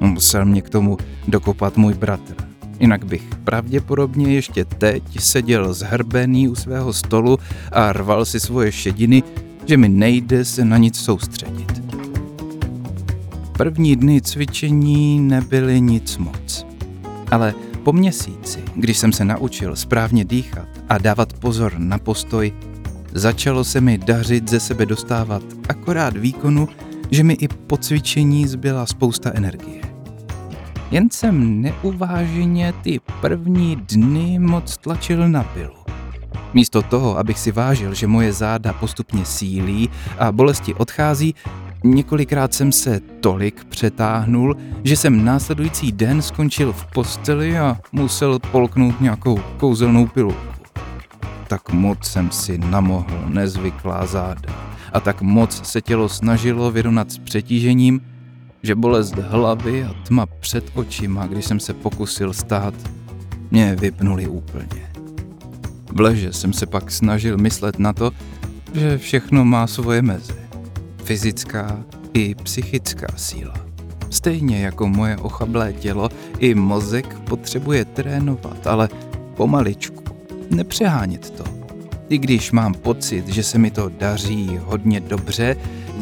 [0.00, 2.34] Musel mě k tomu dokopat můj bratr.
[2.80, 7.38] Jinak bych pravděpodobně ještě teď seděl zhrbený u svého stolu
[7.72, 9.22] a rval si svoje šediny,
[9.66, 11.82] že mi nejde se na nic soustředit.
[13.52, 16.66] První dny cvičení nebyly nic moc.
[17.30, 22.52] Ale po měsíci, když jsem se naučil správně dýchat a dávat pozor na postoj,
[23.12, 26.68] začalo se mi dařit ze sebe dostávat akorát výkonu,
[27.12, 29.82] že mi i po cvičení zbyla spousta energie.
[30.90, 35.74] Jen jsem neuváženě ty první dny moc tlačil na pilu.
[36.54, 41.34] Místo toho, abych si vážil, že moje záda postupně sílí a bolesti odchází,
[41.84, 49.00] několikrát jsem se tolik přetáhnul, že jsem následující den skončil v posteli a musel polknout
[49.00, 50.34] nějakou kouzelnou pilu.
[51.48, 57.18] Tak moc jsem si namohl nezvyklá záda a tak moc se tělo snažilo vyrovnat s
[57.18, 58.00] přetížením,
[58.62, 62.74] že bolest hlavy a tma před očima, když jsem se pokusil stát,
[63.50, 64.92] mě vypnuli úplně.
[65.92, 68.10] V leže jsem se pak snažil myslet na to,
[68.74, 70.34] že všechno má svoje meze.
[71.04, 73.54] Fyzická i psychická síla.
[74.10, 78.88] Stejně jako moje ochablé tělo, i mozek potřebuje trénovat, ale
[79.36, 80.04] pomaličku,
[80.50, 81.61] nepřehánět to.
[82.12, 85.56] I když mám pocit, že se mi to daří hodně dobře,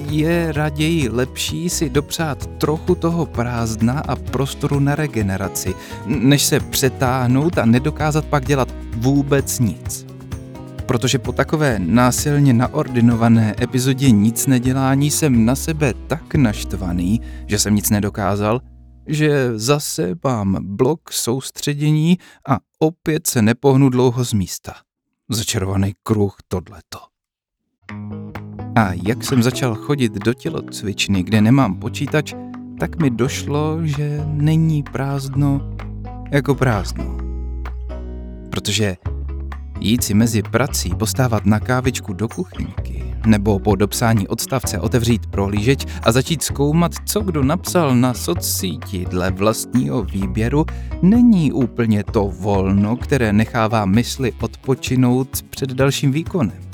[0.09, 5.75] je raději lepší si dopřát trochu toho prázdna a prostoru na regeneraci,
[6.07, 10.07] než se přetáhnout a nedokázat pak dělat vůbec nic.
[10.87, 17.75] Protože po takové násilně naordinované epizodě nic nedělání jsem na sebe tak naštvaný, že jsem
[17.75, 18.61] nic nedokázal,
[19.07, 22.19] že zase mám blok soustředění
[22.49, 24.90] a opět se nepohnu dlouho z místa.
[25.33, 26.99] Začarovaný kruh tohleto.
[28.77, 32.35] A jak jsem začal chodit do tělocvičny, kde nemám počítač,
[32.81, 35.77] tak mi došlo, že není prázdno
[36.31, 37.19] jako prázdno.
[38.51, 38.97] Protože
[39.81, 42.90] jít si mezi prací postávat na kávičku do kuchyňky,
[43.27, 49.31] nebo po dopsání odstavce otevřít prohlížeč a začít zkoumat, co kdo napsal na socsíti dle
[49.31, 50.67] vlastního výběru,
[51.03, 56.71] není úplně to volno, které nechává mysli odpočinout před dalším výkonem.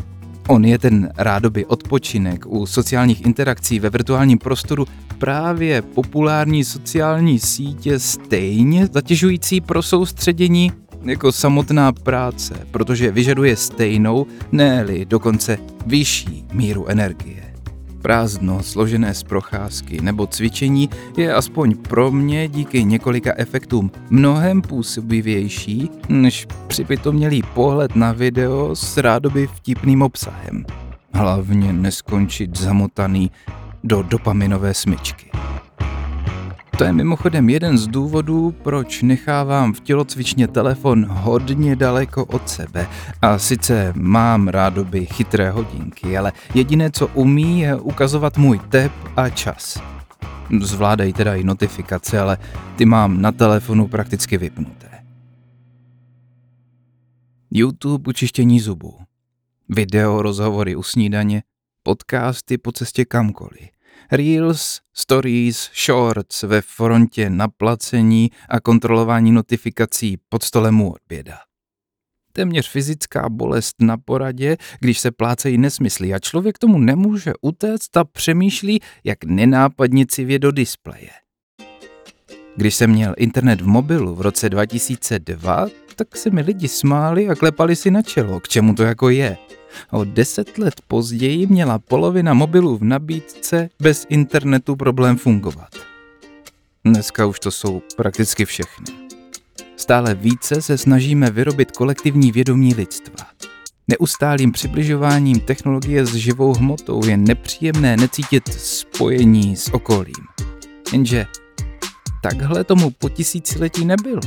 [0.48, 4.86] On je ten rádoby odpočinek u sociálních interakcí ve virtuálním prostoru
[5.18, 10.72] právě populární sociální sítě stejně zatěžující pro soustředění
[11.02, 17.54] jako samotná práce, protože vyžaduje stejnou, ne dokonce vyšší míru energie.
[18.02, 25.90] Prázdno, složené z procházky nebo cvičení je aspoň pro mě díky několika efektům mnohem působivější,
[26.08, 30.64] než připitomělý pohled na video s rádoby vtipným obsahem.
[31.12, 33.30] Hlavně neskončit zamotaný
[33.84, 35.30] do dopaminové smyčky.
[36.78, 42.86] To je mimochodem jeden z důvodů, proč nechávám v tělocvičně telefon hodně daleko od sebe.
[43.22, 49.28] A sice mám rádoby chytré hodinky, ale jediné, co umí, je ukazovat můj tep a
[49.28, 49.82] čas.
[50.60, 52.38] Zvládají teda i notifikace, ale
[52.76, 54.90] ty mám na telefonu prakticky vypnuté.
[57.50, 58.98] YouTube učištění zubů.
[59.68, 61.42] Video rozhovory u snídaně,
[61.82, 63.75] podcasty po cestě kamkoliv.
[64.12, 71.38] Reels, Stories, Shorts ve frontě na placení a kontrolování notifikací pod stolem u oběda.
[72.32, 78.04] Téměř fyzická bolest na poradě, když se plácejí nesmysly a člověk tomu nemůže utéct a
[78.04, 81.10] přemýšlí, jak nenápadně civě do displeje.
[82.56, 87.34] Když jsem měl internet v mobilu v roce 2002, tak se mi lidi smáli a
[87.34, 89.36] klepali si na čelo, k čemu to jako je.
[89.90, 95.68] O deset let později měla polovina mobilů v nabídce bez internetu problém fungovat.
[96.84, 98.86] Dneska už to jsou prakticky všechny.
[99.76, 103.26] Stále více se snažíme vyrobit kolektivní vědomí lidstva.
[103.88, 110.26] Neustálým přibližováním technologie s živou hmotou je nepříjemné necítit spojení s okolím.
[110.92, 111.26] Jenže
[112.22, 114.20] takhle tomu po tisíciletí nebylo.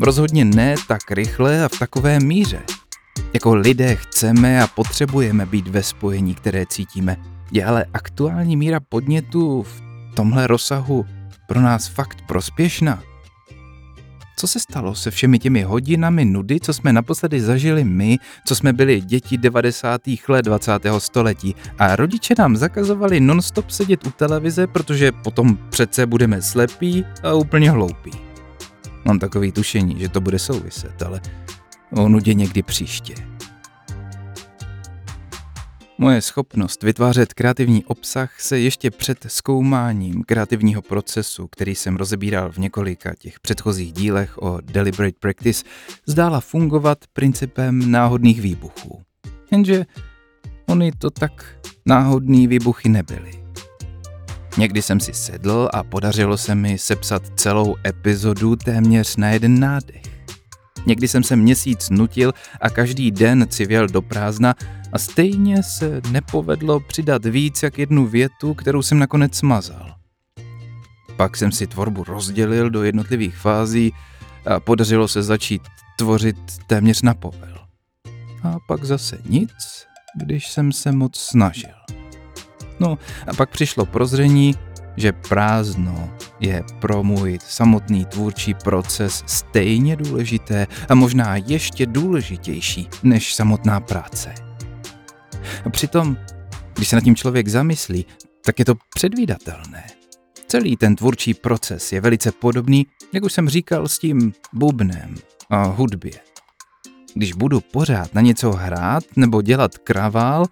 [0.00, 2.62] Rozhodně ne tak rychle a v takové míře.
[3.32, 7.16] Jako lidé chceme a potřebujeme být ve spojení, které cítíme.
[7.52, 9.82] Je ale aktuální míra podnětu v
[10.14, 11.04] tomhle rozsahu
[11.48, 13.02] pro nás fakt prospěšná?
[14.38, 18.72] Co se stalo se všemi těmi hodinami nudy, co jsme naposledy zažili my, co jsme
[18.72, 20.00] byli děti 90.
[20.28, 20.72] let 20.
[20.98, 27.32] století a rodiče nám zakazovali nonstop sedět u televize, protože potom přece budeme slepí a
[27.32, 28.10] úplně hloupí.
[29.04, 31.20] Mám takový tušení, že to bude souviset, ale
[31.92, 33.14] o nudě někdy příště.
[35.98, 42.58] Moje schopnost vytvářet kreativní obsah se ještě před zkoumáním kreativního procesu, který jsem rozebíral v
[42.58, 45.64] několika těch předchozích dílech o Deliberate Practice,
[46.06, 49.02] zdála fungovat principem náhodných výbuchů.
[49.50, 49.84] Jenže
[50.66, 53.44] oni to tak náhodný výbuchy nebyly.
[54.58, 60.15] Někdy jsem si sedl a podařilo se mi sepsat celou epizodu téměř na jeden nádech.
[60.86, 64.54] Někdy jsem se měsíc nutil a každý den civěl do prázdna
[64.92, 69.94] a stejně se nepovedlo přidat víc jak jednu větu, kterou jsem nakonec smazal.
[71.16, 73.92] Pak jsem si tvorbu rozdělil do jednotlivých fází
[74.46, 75.62] a podařilo se začít
[75.98, 77.58] tvořit téměř na povel.
[78.42, 81.74] A pak zase nic, když jsem se moc snažil.
[82.80, 84.54] No a pak přišlo prozření,
[84.96, 93.34] že prázdno je pro můj samotný tvůrčí proces stejně důležité a možná ještě důležitější než
[93.34, 94.34] samotná práce.
[95.64, 96.16] A přitom,
[96.74, 98.06] když se nad tím člověk zamyslí,
[98.44, 99.84] tak je to předvídatelné.
[100.48, 105.14] Celý ten tvůrčí proces je velice podobný, jak už jsem říkal, s tím bubnem
[105.50, 106.12] a hudbě.
[107.14, 110.44] Když budu pořád na něco hrát nebo dělat kravál,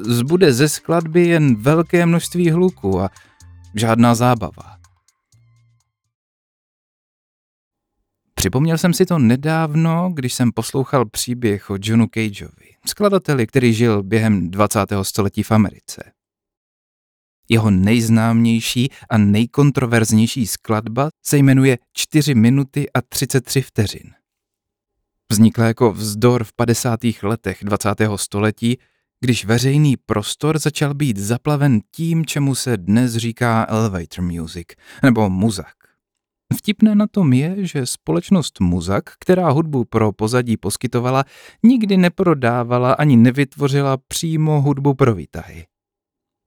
[0.00, 3.10] zbude ze skladby jen velké množství hluku a
[3.74, 4.78] žádná zábava.
[8.34, 14.02] Připomněl jsem si to nedávno, když jsem poslouchal příběh o Johnu Cageovi, skladateli, který žil
[14.02, 14.80] během 20.
[15.02, 16.12] století v Americe.
[17.48, 24.14] Jeho nejznámější a nejkontroverznější skladba se jmenuje 4 minuty a 33 vteřin.
[25.30, 27.00] Vznikla jako vzdor v 50.
[27.22, 27.88] letech 20.
[28.16, 28.78] století
[29.24, 34.66] když veřejný prostor začal být zaplaven tím, čemu se dnes říká elevator music,
[35.02, 35.74] nebo muzak.
[36.56, 41.24] Vtipné na tom je, že společnost Muzak, která hudbu pro pozadí poskytovala,
[41.62, 45.66] nikdy neprodávala ani nevytvořila přímo hudbu pro výtahy.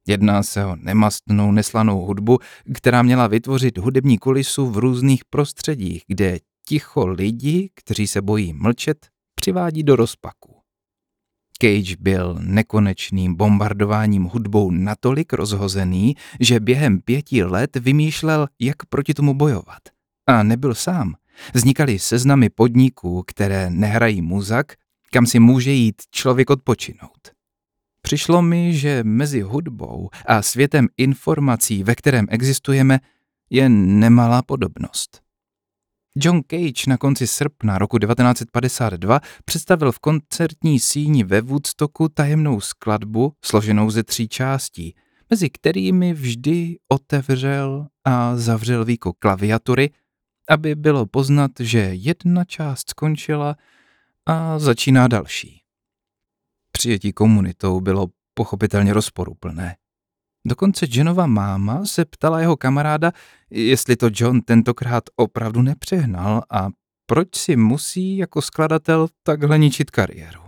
[0.08, 2.38] Jedná se o nemastnou, neslanou hudbu,
[2.74, 9.08] která měla vytvořit hudební kulisu v různých prostředích, kde ticho lidi, kteří se bojí mlčet,
[9.36, 10.57] přivádí do rozpaku.
[11.62, 19.34] Cage byl nekonečným bombardováním hudbou natolik rozhozený, že během pěti let vymýšlel, jak proti tomu
[19.34, 19.82] bojovat.
[20.28, 21.16] A nebyl sám.
[21.54, 24.74] Vznikaly seznamy podniků, které nehrají muzak,
[25.12, 27.32] kam si může jít člověk odpočinout.
[28.02, 33.00] Přišlo mi, že mezi hudbou a světem informací, ve kterém existujeme,
[33.50, 35.27] je nemalá podobnost.
[36.20, 43.34] John Cage na konci srpna roku 1952 představil v koncertní síni ve Woodstocku tajemnou skladbu
[43.46, 44.96] složenou ze tří částí.
[45.30, 49.90] mezi kterými vždy otevřel a zavřel víko klaviatury,
[50.50, 53.56] aby bylo poznat, že jedna část skončila
[54.26, 55.62] a začíná další.
[56.72, 59.76] Přijetí komunitou bylo pochopitelně rozporuplné.
[60.48, 63.12] Dokonce Johnova máma se ptala jeho kamaráda,
[63.50, 66.70] jestli to John tentokrát opravdu nepřehnal a
[67.06, 70.42] proč si musí jako skladatel takhle ničit kariéru.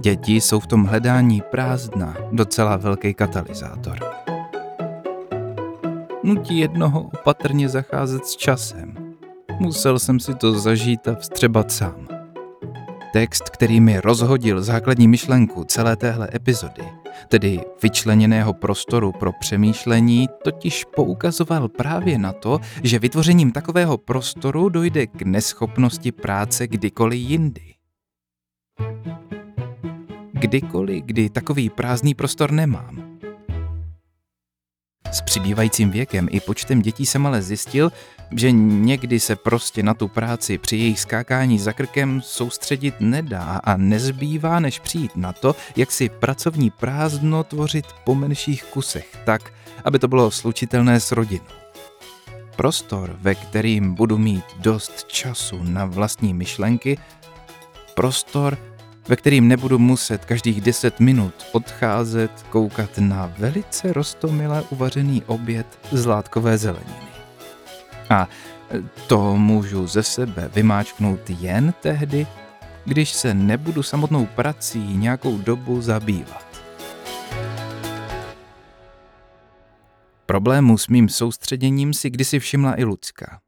[0.00, 3.98] Děti jsou v tom hledání prázdna docela velký katalyzátor.
[6.24, 8.94] Nutí jednoho opatrně zacházet s časem.
[9.60, 12.15] Musel jsem si to zažít a vstřebat sám.
[13.16, 16.82] Text, který mi rozhodil základní myšlenku celé téhle epizody,
[17.28, 25.06] tedy vyčleněného prostoru pro přemýšlení, totiž poukazoval právě na to, že vytvořením takového prostoru dojde
[25.06, 27.74] k neschopnosti práce kdykoliv jindy.
[30.32, 33.18] Kdykoliv, kdy takový prázdný prostor nemám,
[35.12, 37.92] s přibývajícím věkem i počtem dětí jsem ale zjistil,
[38.30, 43.76] že někdy se prostě na tu práci při jejich skákání za krkem soustředit nedá a
[43.76, 49.52] nezbývá, než přijít na to, jak si pracovní prázdno tvořit po menších kusech tak,
[49.84, 51.44] aby to bylo slučitelné s rodinou.
[52.56, 56.98] Prostor, ve kterým budu mít dost času na vlastní myšlenky,
[57.94, 58.58] prostor,
[59.08, 66.06] ve kterým nebudu muset každých 10 minut odcházet koukat na velice rostomile uvařený oběd z
[66.06, 67.15] látkové zeleniny.
[68.10, 68.28] A
[69.06, 72.26] to můžu ze sebe vymáčknout jen tehdy,
[72.84, 76.46] když se nebudu samotnou prací nějakou dobu zabývat.
[80.26, 83.40] Problému s mým soustředěním si kdysi všimla i Lucka.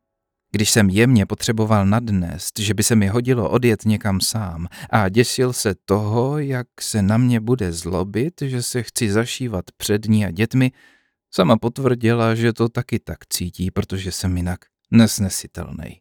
[0.53, 5.53] Když jsem jemně potřeboval nadnést, že by se mi hodilo odjet někam sám a děsil
[5.53, 10.31] se toho, jak se na mě bude zlobit, že se chci zašívat před ní a
[10.31, 10.73] dětmi,
[11.31, 14.59] sama potvrdila, že to taky tak cítí, protože jsem jinak
[14.91, 16.01] nesnesitelný.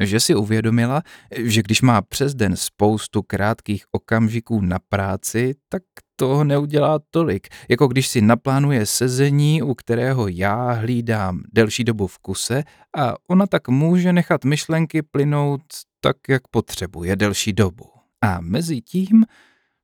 [0.00, 1.02] Že si uvědomila,
[1.36, 5.82] že když má přes den spoustu krátkých okamžiků na práci, tak
[6.16, 12.18] toho neudělá tolik, jako když si naplánuje sezení, u kterého já hlídám delší dobu v
[12.18, 12.64] kuse
[12.98, 15.62] a ona tak může nechat myšlenky plynout
[16.00, 17.84] tak, jak potřebuje delší dobu.
[18.20, 19.24] A mezi tím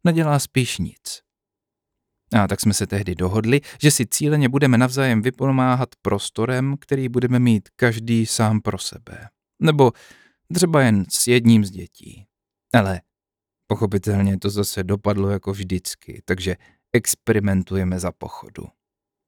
[0.04, 1.27] nedělá spíš nic.
[2.32, 7.38] A tak jsme se tehdy dohodli, že si cíleně budeme navzájem vypomáhat prostorem, který budeme
[7.38, 9.28] mít každý sám pro sebe.
[9.62, 9.92] Nebo
[10.54, 12.26] třeba jen s jedním z dětí.
[12.74, 13.00] Ale
[13.66, 16.56] pochopitelně to zase dopadlo jako vždycky, takže
[16.92, 18.66] experimentujeme za pochodu.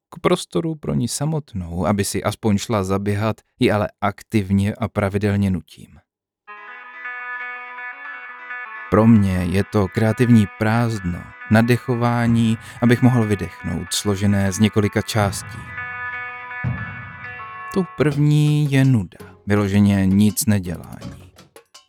[0.09, 5.51] K prostoru pro ní samotnou, aby si aspoň šla zaběhat, ji ale aktivně a pravidelně
[5.51, 6.00] nutím.
[8.91, 11.19] Pro mě je to kreativní prázdno,
[11.51, 15.57] nadechování, abych mohl vydechnout, složené z několika částí.
[17.73, 19.17] Tou první je nuda,
[19.47, 21.31] vyloženě nic nedělání.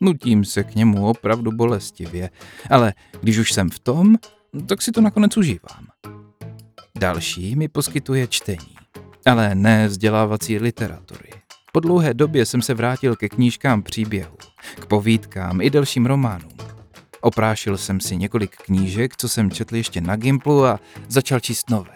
[0.01, 2.29] Nutím se k němu opravdu bolestivě,
[2.69, 4.15] ale když už jsem v tom,
[4.65, 5.87] tak si to nakonec užívám.
[6.99, 8.75] Další mi poskytuje čtení,
[9.25, 11.29] ale ne vzdělávací literatury.
[11.71, 14.37] Po dlouhé době jsem se vrátil ke knížkám příběhu,
[14.79, 16.72] k povídkám i delším románům.
[17.23, 21.95] Oprášil jsem si několik knížek, co jsem četl ještě na Gimplu a začal číst nové.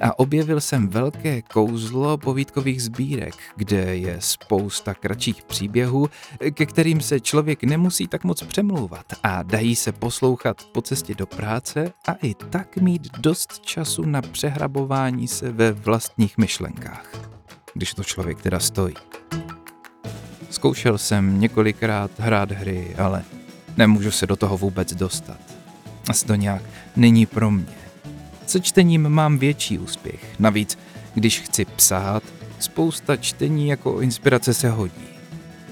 [0.00, 6.08] A objevil jsem velké kouzlo povídkových sbírek, kde je spousta kratších příběhů,
[6.54, 11.26] ke kterým se člověk nemusí tak moc přemlouvat a dají se poslouchat po cestě do
[11.26, 17.06] práce a i tak mít dost času na přehrabování se ve vlastních myšlenkách.
[17.74, 18.94] Když to člověk teda stojí.
[20.50, 23.24] Zkoušel jsem několikrát hrát hry, ale
[23.80, 25.38] Nemůžu se do toho vůbec dostat.
[26.08, 26.62] Asi to nějak
[26.96, 27.74] není pro mě.
[28.46, 30.20] Se čtením mám větší úspěch.
[30.38, 30.78] Navíc,
[31.14, 32.22] když chci psát,
[32.58, 35.08] spousta čtení jako inspirace se hodí.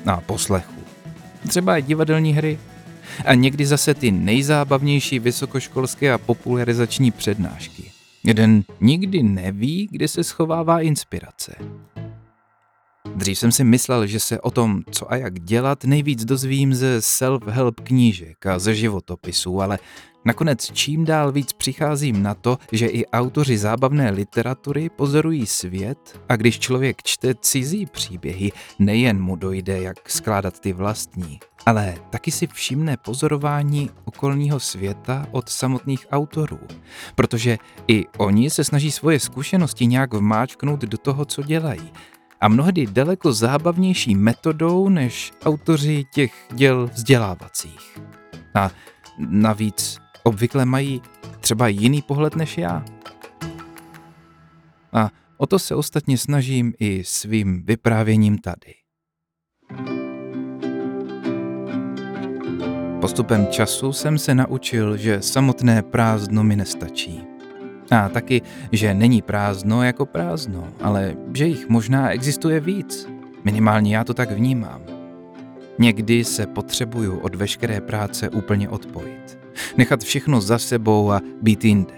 [0.06, 0.80] A poslechu.
[1.48, 2.58] Třeba i divadelní hry.
[3.24, 7.90] A někdy zase ty nejzábavnější vysokoškolské a popularizační přednášky.
[8.24, 11.54] Jeden nikdy neví, kde se schovává inspirace.
[13.18, 16.98] Dřív jsem si myslel, že se o tom, co a jak dělat, nejvíc dozvím ze
[16.98, 19.78] self-help knížek a ze životopisů, ale
[20.24, 26.36] nakonec čím dál víc přicházím na to, že i autoři zábavné literatury pozorují svět a
[26.36, 32.46] když člověk čte cizí příběhy, nejen mu dojde, jak skládat ty vlastní, ale taky si
[32.46, 36.60] všimne pozorování okolního světa od samotných autorů,
[37.14, 37.58] protože
[37.88, 41.92] i oni se snaží svoje zkušenosti nějak vmáčknout do toho, co dělají
[42.40, 47.98] a mnohdy daleko zábavnější metodou než autoři těch děl vzdělávacích.
[48.54, 48.70] A
[49.18, 51.02] navíc obvykle mají
[51.40, 52.84] třeba jiný pohled než já.
[54.92, 58.74] A o to se ostatně snažím i svým vyprávěním tady.
[63.00, 67.27] Postupem času jsem se naučil, že samotné prázdno mi nestačí.
[67.90, 73.08] A taky, že není prázdno jako prázdno, ale že jich možná existuje víc.
[73.44, 74.82] Minimálně já to tak vnímám.
[75.78, 79.38] Někdy se potřebuju od veškeré práce úplně odpojit.
[79.76, 81.94] Nechat všechno za sebou a být jinde.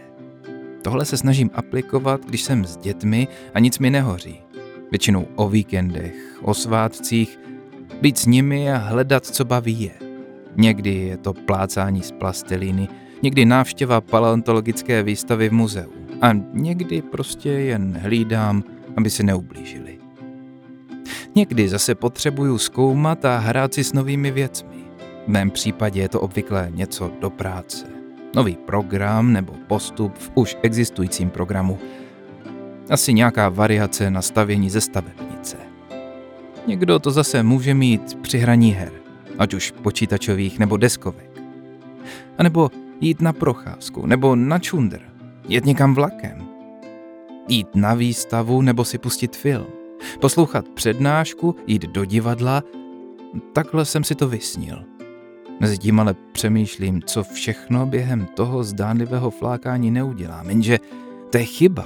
[0.83, 4.41] Tohle se snažím aplikovat, když jsem s dětmi a nic mi nehoří.
[4.91, 7.39] Většinou o víkendech, o svátcích,
[8.01, 9.95] být s nimi a hledat, co baví je.
[10.57, 12.89] Někdy je to plácání z plastelíny,
[13.23, 18.65] někdy návštěva paleontologické výstavy v muzeu a někdy prostě jen hlídám,
[18.97, 19.99] aby si neublížili.
[21.35, 24.85] Někdy zase potřebuju zkoumat a hrát si s novými věcmi.
[25.27, 27.87] V mém případě je to obvykle něco do práce.
[28.37, 31.79] Nový program nebo postup v už existujícím programu.
[32.91, 35.57] Asi nějaká variace na stavění ze stavebnice.
[36.67, 38.93] Někdo to zase může mít při hraní her,
[39.39, 41.31] ať už počítačových nebo deskovek.
[42.39, 45.01] A nebo jít na procházku, nebo na čundr,
[45.49, 46.49] jet někam vlakem.
[47.49, 49.67] Jít na výstavu nebo si pustit film
[50.21, 52.63] poslouchat přednášku, jít do divadla,
[53.53, 54.85] takhle jsem si to vysnil.
[55.61, 60.79] Mezitím ale přemýšlím, co všechno během toho zdánlivého flákání neudělám, jenže
[61.31, 61.85] to je chyba.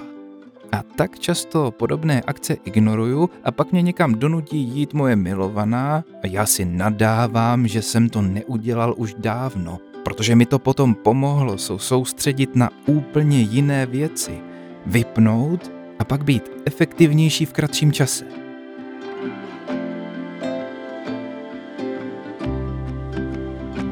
[0.73, 6.27] A tak často podobné akce ignoruju a pak mě někam donutí jít moje milovaná a
[6.27, 12.57] já si nadávám, že jsem to neudělal už dávno, protože mi to potom pomohlo soustředit
[12.57, 14.39] na úplně jiné věci,
[14.87, 18.25] vypnout a pak být efektivnější v kratším čase.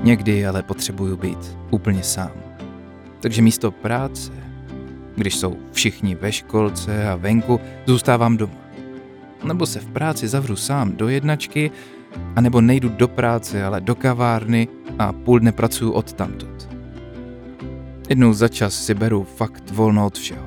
[0.02, 2.32] Někdy ale potřebuju být úplně sám.
[3.20, 4.32] Takže místo práce,
[5.16, 8.54] když jsou všichni ve školce a venku, zůstávám doma.
[9.44, 11.70] Nebo se v práci zavřu sám do jednačky,
[12.36, 16.68] anebo nejdu do práce, ale do kavárny a půl dne pracuju od tamtud.
[18.08, 20.46] Jednou za čas si beru fakt volno od všeho.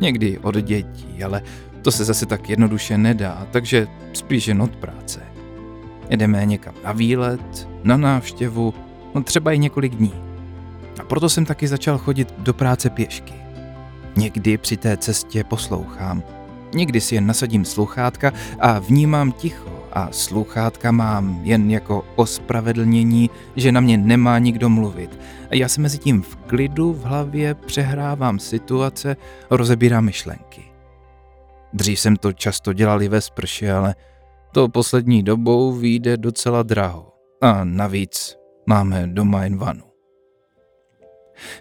[0.00, 1.42] Někdy od dětí, ale
[1.82, 5.20] to se zase tak jednoduše nedá, takže spíš jen od práce.
[6.08, 8.74] Jedeme někam na výlet, na návštěvu,
[9.14, 10.14] no třeba i několik dní.
[11.00, 13.34] A proto jsem taky začal chodit do práce pěšky.
[14.16, 16.22] Někdy při té cestě poslouchám,
[16.74, 23.72] někdy si jen nasadím sluchátka a vnímám ticho a sluchátka mám jen jako ospravedlnění, že
[23.72, 25.18] na mě nemá nikdo mluvit
[25.50, 29.16] a já se mezi tím v klidu v hlavě přehrávám situace,
[29.50, 30.62] rozebírám myšlenky.
[31.72, 33.94] Dřív jsem to často dělal i ve sprše, ale
[34.52, 37.12] to poslední dobou vyjde docela draho.
[37.42, 38.36] A navíc
[38.66, 39.82] máme doma jen vanu.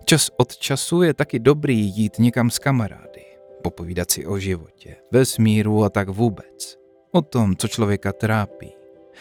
[0.05, 3.25] Čas od času je taky dobrý jít někam s kamarády,
[3.63, 6.78] popovídat si o životě, vesmíru a tak vůbec.
[7.11, 8.71] O tom, co člověka trápí.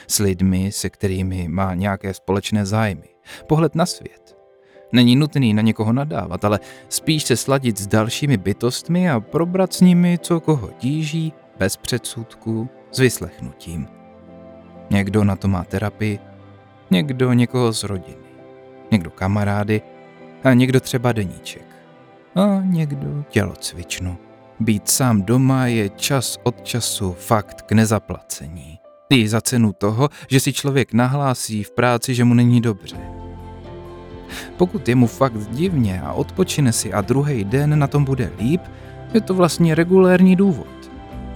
[0.08, 3.08] S lidmi, se kterými má nějaké společné zájmy.
[3.46, 4.36] Pohled na svět.
[4.92, 9.80] Není nutný na někoho nadávat, ale spíš se sladit s dalšími bytostmi a probrat s
[9.80, 13.88] nimi, co koho tíží, bez předsudků, s vyslechnutím.
[14.90, 16.18] Někdo na to má terapii,
[16.90, 18.28] někdo někoho z rodiny,
[18.90, 19.82] někdo kamarády
[20.44, 21.66] a někdo třeba deníček.
[22.34, 24.27] A někdo tělocvičnu.
[24.60, 28.78] Být sám doma je čas od času fakt k nezaplacení.
[29.10, 33.18] I za cenu toho, že si člověk nahlásí v práci, že mu není dobře
[34.56, 38.60] pokud je mu fakt divně a odpočine si a druhý den na tom bude líp,
[39.14, 40.90] je to vlastně regulérní důvod.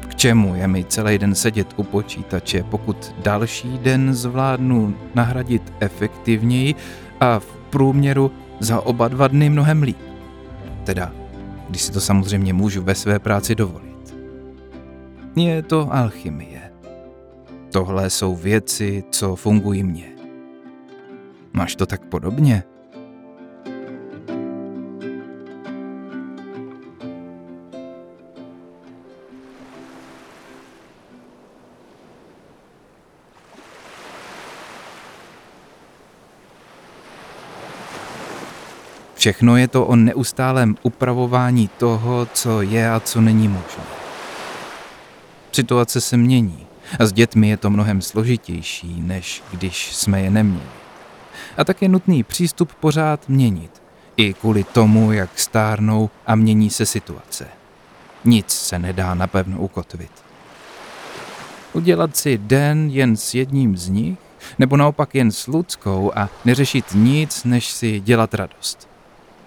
[0.09, 6.75] K čemu je mi celý den sedět u počítače, pokud další den zvládnu nahradit efektivněji
[7.21, 9.99] a v průměru za oba dva dny mnohem líp.
[10.85, 11.13] Teda,
[11.73, 14.15] když si to samozřejmě můžu ve své práci dovolit.
[15.37, 16.73] Je to alchymie.
[17.73, 20.13] Tohle jsou věci, co fungují mně.
[21.53, 22.65] Máš to tak podobně?
[39.23, 43.85] Všechno je to o neustálém upravování toho, co je a co není možné.
[45.53, 46.67] Situace se mění
[47.01, 50.67] a s dětmi je to mnohem složitější, než když jsme je neměli.
[51.57, 53.83] A tak je nutný přístup pořád měnit,
[54.17, 57.47] i kvůli tomu, jak stárnou a mění se situace.
[58.25, 60.13] Nic se nedá napevno ukotvit.
[61.73, 64.19] Udělat si den jen s jedním z nich,
[64.59, 68.92] nebo naopak jen s Ludskou a neřešit nic, než si dělat radost.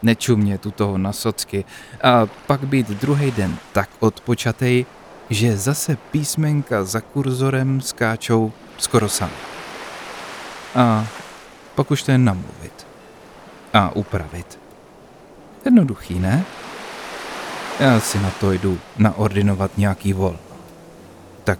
[0.05, 1.65] Nečumět u toho na socky
[2.03, 4.85] a pak být druhý den tak odpočatej,
[5.29, 9.33] že zase písmenka za kurzorem skáčou skoro sami.
[10.75, 11.07] A
[11.75, 12.87] pak už to je namluvit.
[13.73, 14.59] A upravit.
[15.65, 16.45] Jednoduchý, ne?
[17.79, 20.39] Já si na to jdu naordinovat nějaký vol.
[21.43, 21.59] Tak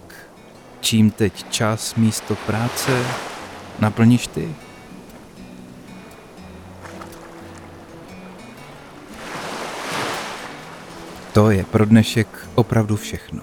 [0.80, 3.06] čím teď čas místo práce
[3.78, 4.54] naplníš ty?
[11.36, 13.42] To je pro dnešek opravdu všechno.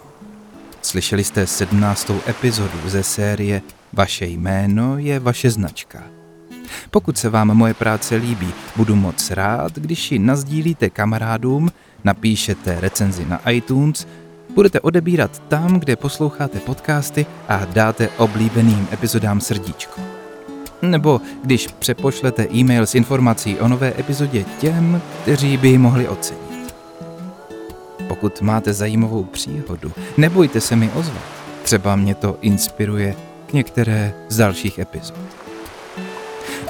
[0.81, 3.61] Slyšeli jste sedmnáctou epizodu ze série
[3.93, 6.03] Vaše jméno je vaše značka.
[6.91, 11.71] Pokud se vám moje práce líbí, budu moc rád, když ji nazdílíte kamarádům,
[12.03, 14.07] napíšete recenzi na iTunes,
[14.55, 20.01] budete odebírat tam, kde posloucháte podcasty a dáte oblíbeným epizodám srdíčko.
[20.81, 26.52] Nebo když přepošlete e-mail s informací o nové epizodě těm, kteří by ji mohli ocenit.
[28.13, 31.23] Pokud máte zajímavou příhodu, nebojte se mi ozvat.
[31.63, 33.15] Třeba mě to inspiruje
[33.47, 35.17] k některé z dalších epizod.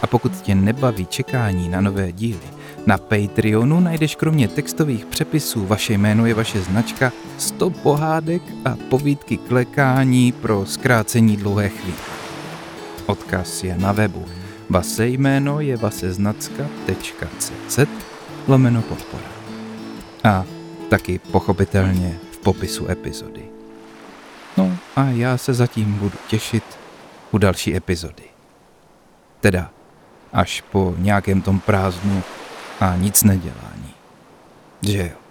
[0.01, 2.47] A pokud tě nebaví čekání na nové díly,
[2.85, 9.37] na Patreonu najdeš kromě textových přepisů Vaše jméno je vaše značka 100 pohádek a povídky
[9.37, 11.97] klekání pro zkrácení dlouhé chvíle.
[13.05, 14.25] Odkaz je na webu
[14.69, 17.79] Vaše jméno je vaše znacka.cz
[18.47, 19.27] lomeno podpora.
[20.23, 20.45] A
[20.93, 23.45] taky pochopitelně v popisu epizody.
[24.57, 26.63] No a já se zatím budu těšit
[27.31, 28.23] u další epizody.
[29.41, 29.69] Teda
[30.33, 32.23] až po nějakém tom prázdnu
[32.79, 33.93] a nic nedělání.
[34.81, 35.22] Že jo?